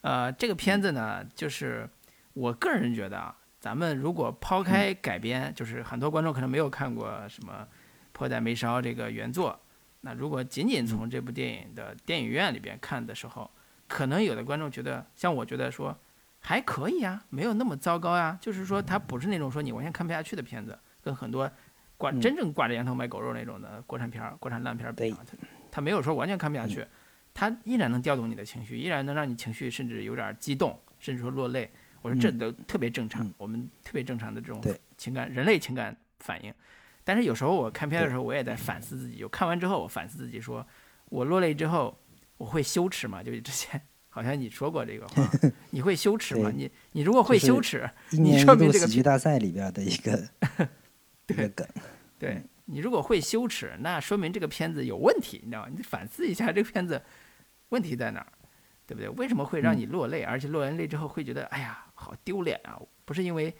[0.00, 1.88] 呃，这个片子呢，就是
[2.32, 7.52] 我个人觉得啊，咱们如果抛开改编，就是很多观众可能没有看过什么
[8.12, 9.58] 《迫在眉梢》这个原作，
[10.00, 13.50] 那如果仅仅从这部电影的电影院里边看的时候，
[13.86, 15.96] 可能有的观众觉得，像我觉得说。
[16.40, 21.50] 还可以啊，没有那么糟糕呀、就是说，它不是那种说你完全看不下去的片子，跟很多
[21.96, 22.20] 挂嗯。
[22.20, 25.36] 真正挂着羊头卖狗肉那种的国产片儿、国产烂片儿比啊，它
[25.72, 26.86] 它没有说完全看不下去，
[27.34, 31.68] 它依然能调动你的情绪，依然能让你情绪甚至有点激动，甚至说落泪。
[32.00, 32.38] 我说这嗯。
[32.38, 34.62] 都特别正常嗯，我们特别正常的这种
[34.96, 36.54] 情感，人类情感反应。
[37.08, 40.66] 但是有时候我看片的时候，我也在反思自己，就看完之后，我反思自己说，
[41.06, 41.98] 我落泪之后，
[42.36, 43.22] 我会羞耻吗？
[43.22, 43.80] 就是之前
[44.10, 45.26] 好像你说过这个话，
[45.72, 46.52] 你会羞耻吗？
[46.54, 50.28] 你你如果会羞耻，一你说明这个喜剧大赛里边的一个
[51.28, 51.66] 一个梗。
[52.18, 55.72] 对你如果会羞耻，那说明这个片子有问题，你知道吗？
[55.74, 57.02] 你反思一下这个片子
[57.70, 58.26] 问题在哪儿，
[58.86, 59.08] 对不对？
[59.16, 62.78] 为什么会让你落泪，而且落完泪之后会觉得，哎呀，好丢脸啊！
[63.06, 63.56] 不是因为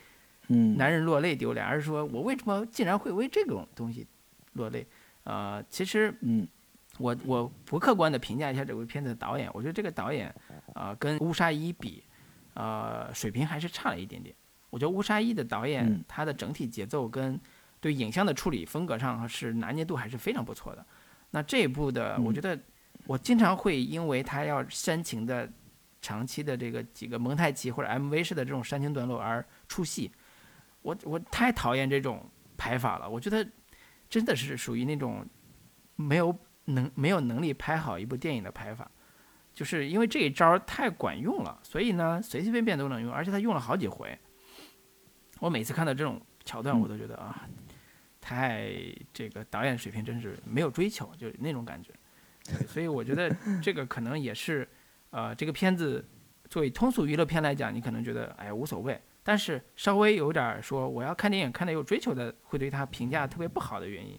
[0.49, 4.07] 嗯，男人落泪丢脸，而是说我为什么竟然会为这种东西
[4.55, 4.87] 落泪？
[5.25, 6.47] 呃，其实嗯
[6.99, 10.29] 我我不客观的评价一下这部片子的导演，我觉得这个导演
[10.75, 12.03] 啊、呃跟乌沙伊比，
[12.55, 14.35] 呃，水平还是差了一点点。
[14.71, 17.39] 我觉得乌沙伊的导演、嗯他的整体节奏跟
[17.81, 20.85] 对影像的处理风格上是拿捏度还是非常不错的。
[21.31, 22.59] 那这一部的，我嗯觉得
[23.07, 25.49] 我经常会因为他要煽情的
[26.01, 30.11] 长期的这个几个蒙太奇或者 MV 式的这种煽情段落而出戏。
[30.83, 32.25] 我我太讨厌这种
[32.57, 33.47] 拍法了，我觉得
[34.09, 35.27] 真的是属于那种
[35.97, 38.91] 没有能没有能力拍好一部电影的拍法，
[39.53, 44.19] 就是因为这一招太管用了，所以呢随随便便都能用，而且他用了好几回。
[45.41, 47.49] 我每次看到这种桥段，我都觉得啊，
[48.21, 48.73] 太
[49.13, 51.93] 这个导演水平真是没有追求，就那种感觉。
[52.67, 54.67] 所以我觉得这个可能也是，
[55.11, 56.05] 呃，这个片子
[56.49, 64.19] 作为通俗娱乐片来讲，你可能觉得哎无所谓，但是稍微有点儿说我要看电影看的有追求的，会对他评价特别不好的原因。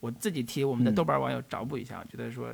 [0.00, 2.52] 我自己替我们的嗯豆瓣网友找补一下，觉得说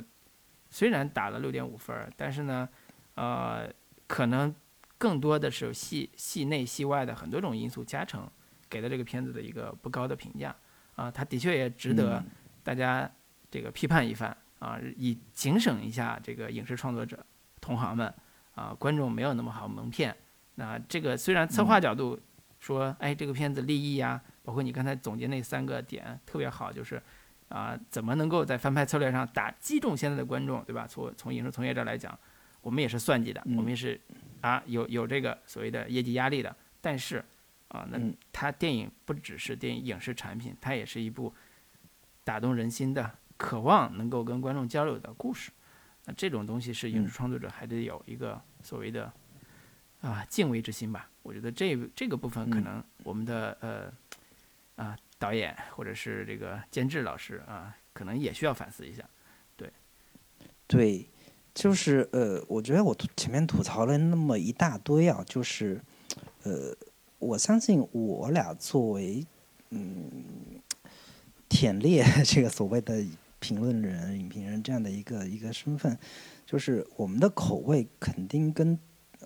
[0.69, 2.69] 虽然打了六点五分儿，但是呢，
[3.15, 3.67] 呃，
[4.05, 4.53] 可能
[4.99, 8.29] 更多的是戏戏内戏外的很多种因素加成，
[8.69, 10.55] 给了这个片子的一个不高的评价
[10.93, 12.25] 啊，它的确也值得嗯
[12.61, 13.11] 大家
[13.49, 17.25] 这个批判一番啊，以警醒一下这个影视创作者
[17.59, 18.13] 同行们
[18.53, 20.15] 啊，观众没有那么好蒙骗。
[20.59, 22.19] 那这个虽然策划角度
[22.59, 27.01] 说，哎，这个片子立意呀，包括你刚才总结那三个点特别好，就是
[27.47, 30.85] 啊，怎么能够在翻拍策略上打击中现在的观众，对吧？
[30.85, 32.17] 从从影视从业者来讲，
[32.59, 33.99] 我们也是算计的，嗯我们也是
[34.41, 37.23] 啊有有这个所谓的业绩压力的，但是
[37.69, 38.13] 啊，那嗯。
[38.33, 41.33] 它电影不只是电影影视产品，它也是一部
[42.25, 45.51] 打动人心的、渴望能够跟观众交流的故事。
[46.05, 47.13] 那这种东西是影视嗯。
[47.13, 49.11] 创作者还得有一个所谓的
[50.01, 51.09] 啊敬畏之心吧。
[51.23, 53.91] 我觉得这这个部分可嗯能我们的呃
[54.83, 59.03] 啊导演或者是这个监制老师啊，可能也需要反思一下。
[59.55, 59.69] 对，
[60.65, 61.05] 对
[61.53, 65.81] 就是呃，我觉得我前面吐槽了那么一大堆啊，就是
[66.43, 66.73] 呃，
[67.19, 69.25] 我相信我俩作为
[69.71, 70.09] 嗯
[71.49, 73.03] 舔猎 这个所谓的
[73.39, 75.97] 评论人、影评人这样的一个一个身份，
[76.45, 78.79] 就是我们的口味肯定跟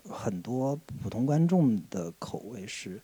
[0.08, 3.00] 很多普通观众的口味是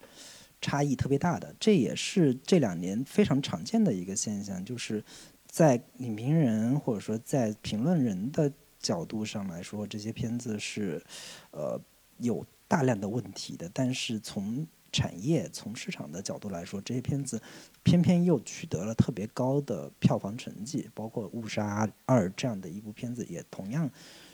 [0.61, 5.03] 差异特别大的，这也是这两年非常常见的一个现象，就是
[5.47, 11.03] 在影评人或者说在评论人的角度上来说，这些片子是
[11.51, 11.81] 呃
[12.19, 17.41] 有大量的问题的，但是从产业、从市场的角度来说，这些片子
[17.83, 23.89] 偏偏又取得了特别高的票房成绩，包括《误杀二》这样的一部片子，也同样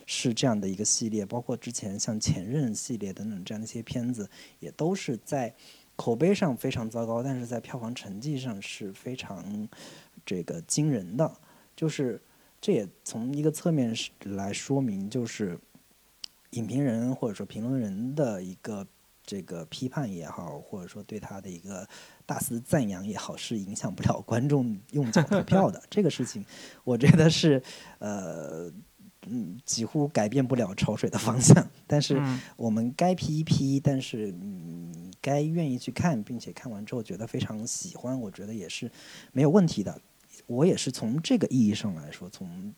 [0.07, 4.30] 是这样的一个系列，包括之前像《前任》系列等等这样的一些片子，
[4.61, 5.52] 也都是在
[5.96, 9.68] 口碑上非常糟糕，但是在票房成绩上是非常
[10.24, 11.30] 这个惊人的。
[11.74, 12.22] 就是
[12.61, 15.59] 这也从一个侧面是来说明，就是
[16.50, 18.86] 影评人或者说评论人的一个
[19.24, 21.84] 这个批判也好，或者说对他的一个
[22.24, 25.82] 大肆赞扬也好，是影响不了观众用脚投票的。
[25.90, 26.44] 这个事情，
[26.84, 27.61] 我觉得是
[27.98, 28.72] 呃。
[29.28, 31.68] 嗯，几乎改变不了潮水的方向。
[31.86, 32.20] 但是
[32.56, 38.90] 我们该批一批，但是嗯，该愿意去看，并且看完之后觉得非常喜欢，我觉得也是
[39.32, 40.00] 没有问题的。
[40.46, 42.72] 我也是从这个意义上来说，从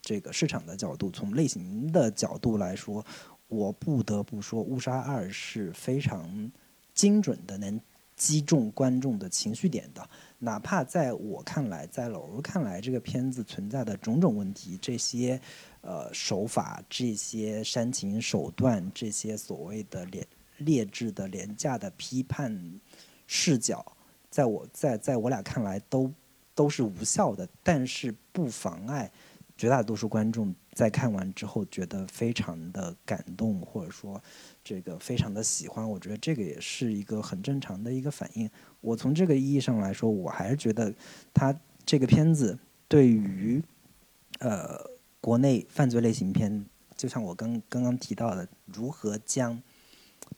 [0.00, 3.04] 这个市场的角度，从类型的角度来说，
[3.48, 6.50] 我不得不说，《误杀二》是非常
[6.94, 7.80] 精准的，能
[8.16, 10.08] 击中观众的情绪点的。
[10.38, 15.40] 哪怕在我看来，在老卢看来，这个片子存在的种种问题，这些。
[15.82, 20.24] 呃，手法这些煽情手段，这些所谓的劣
[20.58, 22.80] 劣质的廉价的批判
[23.26, 23.84] 视角，
[24.30, 26.08] 在我在在我俩看来都
[26.54, 29.10] 都是无效的，但是不妨碍
[29.56, 34.22] 绝大多数观众在看完之后觉得非常的感动，或者说
[34.62, 35.90] 这个非常的喜欢。
[35.90, 38.48] 我觉得这个也是一个很正常的一个反应。
[38.80, 40.94] 我从这个意义上来说，我还是觉得
[41.34, 41.52] 他
[41.84, 42.56] 这个片子
[42.86, 43.60] 对于
[44.38, 44.92] 呃。
[45.22, 46.66] 国内犯罪类型片，
[46.96, 49.62] 就像我刚刚刚提到的，如何将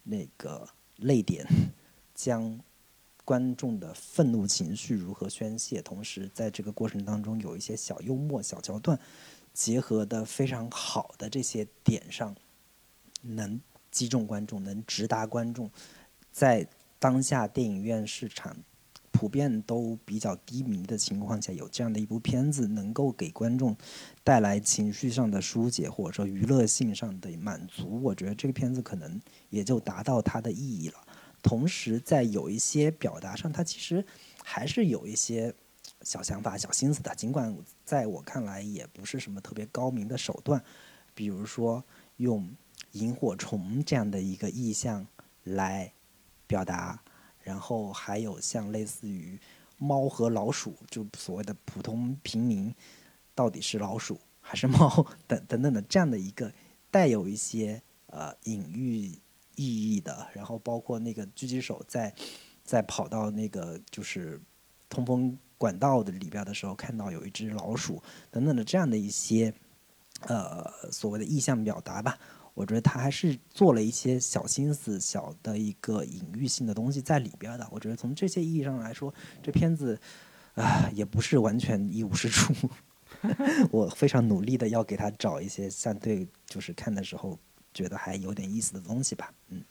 [0.02, 1.46] 那个泪点、
[2.14, 2.60] 将
[3.24, 9.00] 观众的愤怒情绪如何宣泄，同时在这个过程当中有一些小幽默、小桥段
[9.54, 12.36] 结合的非常好的这些点上，
[13.22, 13.58] 能
[13.90, 15.70] 击中观众，能直达观众，
[16.30, 16.68] 在
[16.98, 18.54] 当下电影院市场。
[19.14, 23.76] 普遍都比较低迷的情况下，有这样的一部片子，能够给观众
[24.24, 30.96] 带来情绪上的疏解，或者说娱乐性上的满足，我觉得这个片子可能也就达到它的意义了。
[31.42, 34.04] 同时，在有一些表达上，它其实
[34.42, 35.54] 还是有一些
[36.02, 40.60] 小想法、小心思的，尽管在我看来也不是什么特别高明的手段，
[41.14, 41.84] 比如说
[42.16, 42.50] 用
[42.92, 45.06] 萤火虫这样的一个意象
[45.44, 45.92] 来
[46.48, 47.00] 表达。
[47.44, 49.38] 然后还有像类似于
[49.78, 52.74] 猫和老鼠，就所谓的普通平民
[53.34, 56.50] 到底是老鼠还是猫等等等的这样的一个
[56.90, 59.12] 带有一些呃隐喻
[59.56, 62.14] 意义的，然后包括那个狙击手在
[62.64, 64.40] 在跑到那个就是
[64.88, 69.52] 通风管道的里边的时候，看到有一只老鼠等等的这样的一些
[70.22, 72.18] 呃所谓的意象表达吧。
[72.54, 77.68] 我觉得他还是做了一些小心思、小的一个隐喻性的东西在里边的。
[77.70, 79.98] 我觉得从这些意义上来说，这片子
[80.54, 82.54] 啊也不是完全一无是处。
[83.70, 87.38] 我非常努力的要给他找一些相对就是看的时候
[87.72, 89.32] 觉得还有点意思的东西吧。
[89.48, 89.64] 嗯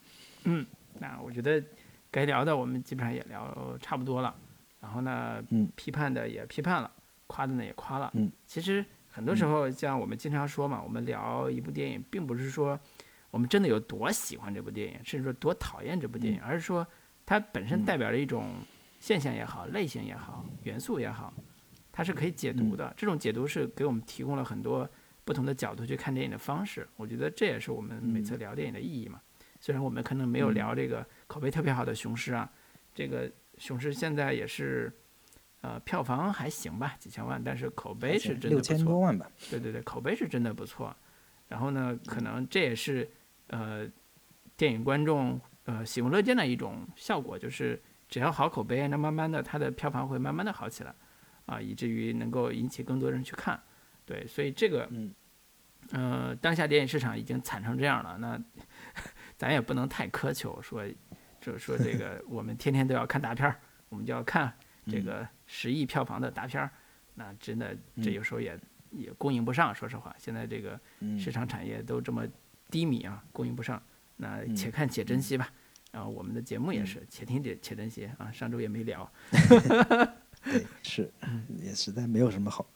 [0.44, 0.66] 嗯，
[1.00, 1.64] 那我觉得
[2.12, 4.36] 该聊的我们基本上也聊差不多了。
[4.82, 6.92] 然后呢，嗯，批判的也批判了，
[7.28, 8.12] 夸的呢也夸了。
[8.14, 8.86] 嗯，其实。
[9.16, 12.78] 很多时候，像我们经常说嘛，我们聊一部电影，并不是说
[13.30, 16.86] 我们真的有多喜欢这部电影，甚至说多讨厌这部电影，而是说
[17.24, 18.56] 它本身代表着一种
[19.00, 21.32] 现象也好、类型也好、元素也好，
[21.92, 22.92] 它是可以解读的。
[22.98, 24.90] 这种解读是给我们提供了很多
[25.24, 26.88] 不同的角度去看电影的方式。
[26.96, 29.22] 我觉得这也是我们每次聊电影的意义嘛。
[29.60, 32.52] 虽然我们可能没有聊这个口碑特别好的《雄狮》啊，
[32.96, 34.92] 这个《雄狮》现在也是。
[35.64, 38.74] 呃，票房还行吧，几千万，但是口碑是真的不错。
[38.74, 39.32] 六千多万吧。
[39.50, 40.94] 对对对，口碑是真的不错。
[41.48, 43.10] 然后呢，可能这也是
[43.48, 43.88] 呃
[44.58, 50.94] 电影观众呃喜闻乐见的一种效果，就是只要好口碑，那慢慢的它的票房会慢慢的好起来，
[51.46, 53.58] 啊，以至于能够引起更多人去看。
[54.06, 55.16] 对，所以这个，嗯，
[55.92, 58.38] 呃，当下电影市场已经惨成这样了，那
[59.38, 60.84] 咱也不能太苛求，说
[61.40, 63.56] 就说这个我们天天都要看大片儿，
[63.88, 64.54] 我们就要看。
[64.88, 66.70] 这个十亿票房的大片儿，
[67.16, 68.60] 那真的这有时候也
[68.92, 69.74] 也供应不上。
[69.74, 70.80] 说实话，现在这个
[71.18, 72.26] 市场产业都这么
[72.70, 73.82] 低迷啊，供应不上。
[74.18, 75.52] 那且看且珍惜吧。
[75.92, 78.32] 然后我们的节目也是且听且且珍惜啊。
[78.32, 79.12] 上周也没聊。
[80.44, 81.12] 对，是，
[81.62, 82.68] 也实在没有什么好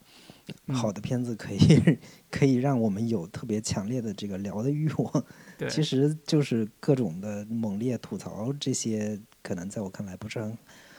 [0.74, 1.58] 好的片子可以
[2.32, 5.26] 可以让我们有特别强烈的这个聊的欲望。
[5.58, 10.58] 对，其实就是各种的猛烈吐槽，这些可能在我看来不是很。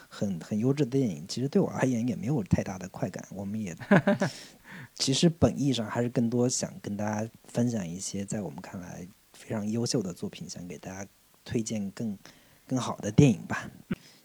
[0.08, 3.22] 很很优质的电影，其实对我而言也没有太大的快感。
[3.30, 3.76] 我们也
[4.94, 11.08] 其实本意上还是更多想跟大家分享一些在我们看来非常优秀的作品，想给大家
[11.44, 12.18] 推荐更
[12.66, 13.70] 更好的电影吧。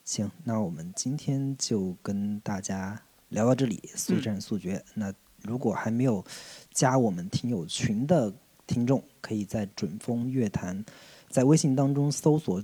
[0.03, 2.99] 行，那我们今天就跟大家
[3.29, 4.83] 聊到这里，速战速决。
[4.93, 6.23] 那如果还没有
[6.71, 8.33] 加我们听友群的
[8.65, 10.83] 听众，可以在准风乐坛
[11.29, 12.63] 在微信当中搜索。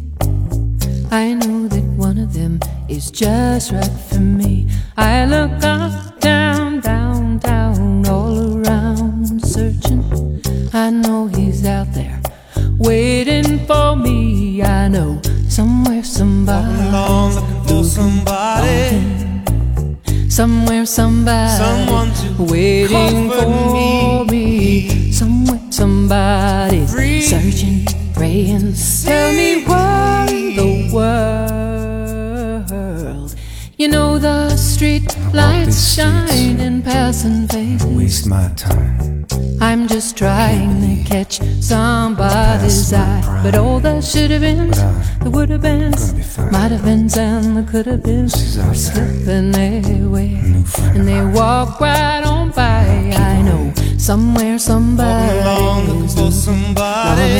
[1.13, 4.69] I know that one of them is just right for me.
[4.95, 10.03] I look up, down, down, down, all around, searching.
[10.73, 12.21] I know he's out there
[12.77, 14.63] waiting for me.
[14.63, 16.87] I know somewhere somebody.
[16.87, 19.19] along looking for somebody.
[20.29, 24.31] Somewhere somebody Someone to waiting for me.
[24.31, 25.11] me.
[25.11, 26.40] Somewhere somebody's
[35.95, 37.85] shine in passing faces.
[37.85, 39.25] Waste my time.
[39.59, 43.41] I'm just trying to catch somebody's eye.
[43.43, 46.51] But all that should have been, there would have been, gonna be fine.
[46.51, 49.53] might have been, and there could have been, slipping
[50.05, 50.39] away.
[50.95, 53.11] And they walk right on by.
[53.13, 57.31] I know somewhere somebody along looking for somebody.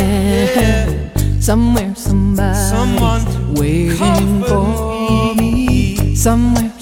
[1.40, 5.96] Somewhere somebody Someone waiting for me.
[5.96, 6.16] me.
[6.16, 6.81] Somewhere somebody Free me.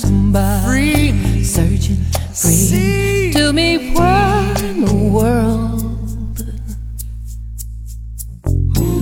[2.40, 5.84] Searching, Tell me what in the world.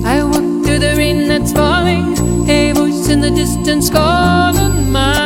[0.05, 2.17] I walk through the rain that's falling.
[2.49, 5.17] A voice in the distance calling mine.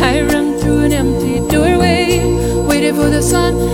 [0.00, 2.24] I run through an empty doorway,
[2.66, 3.67] waiting for the sun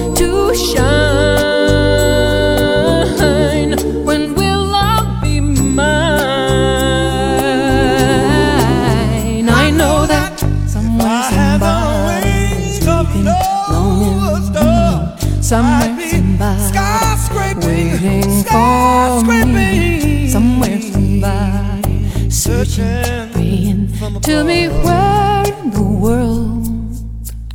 [22.74, 23.88] searching, Searching praying.
[23.88, 26.66] from Tell me where in the world.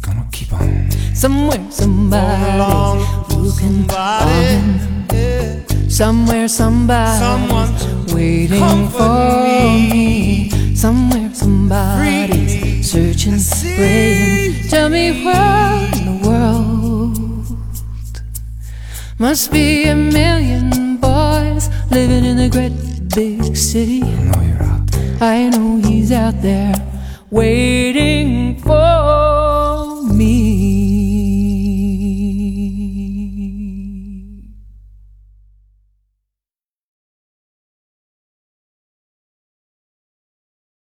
[0.02, 0.90] Gonna keep on.
[1.14, 4.26] Somewhere somebody Along looking, somebody.
[4.26, 5.06] longing.
[5.14, 5.88] Yeah.
[5.90, 7.76] Somewhere somebody Someone
[8.08, 9.90] to waiting for me.
[9.92, 10.76] me.
[10.76, 12.84] Somewhere somebody's Free me.
[12.84, 14.70] searching, See praying.
[14.70, 17.58] Tell me where in the world
[19.20, 22.72] must be a million boys living in a great
[23.14, 24.02] big city.
[25.22, 26.74] I know he's out there
[27.30, 29.29] waiting for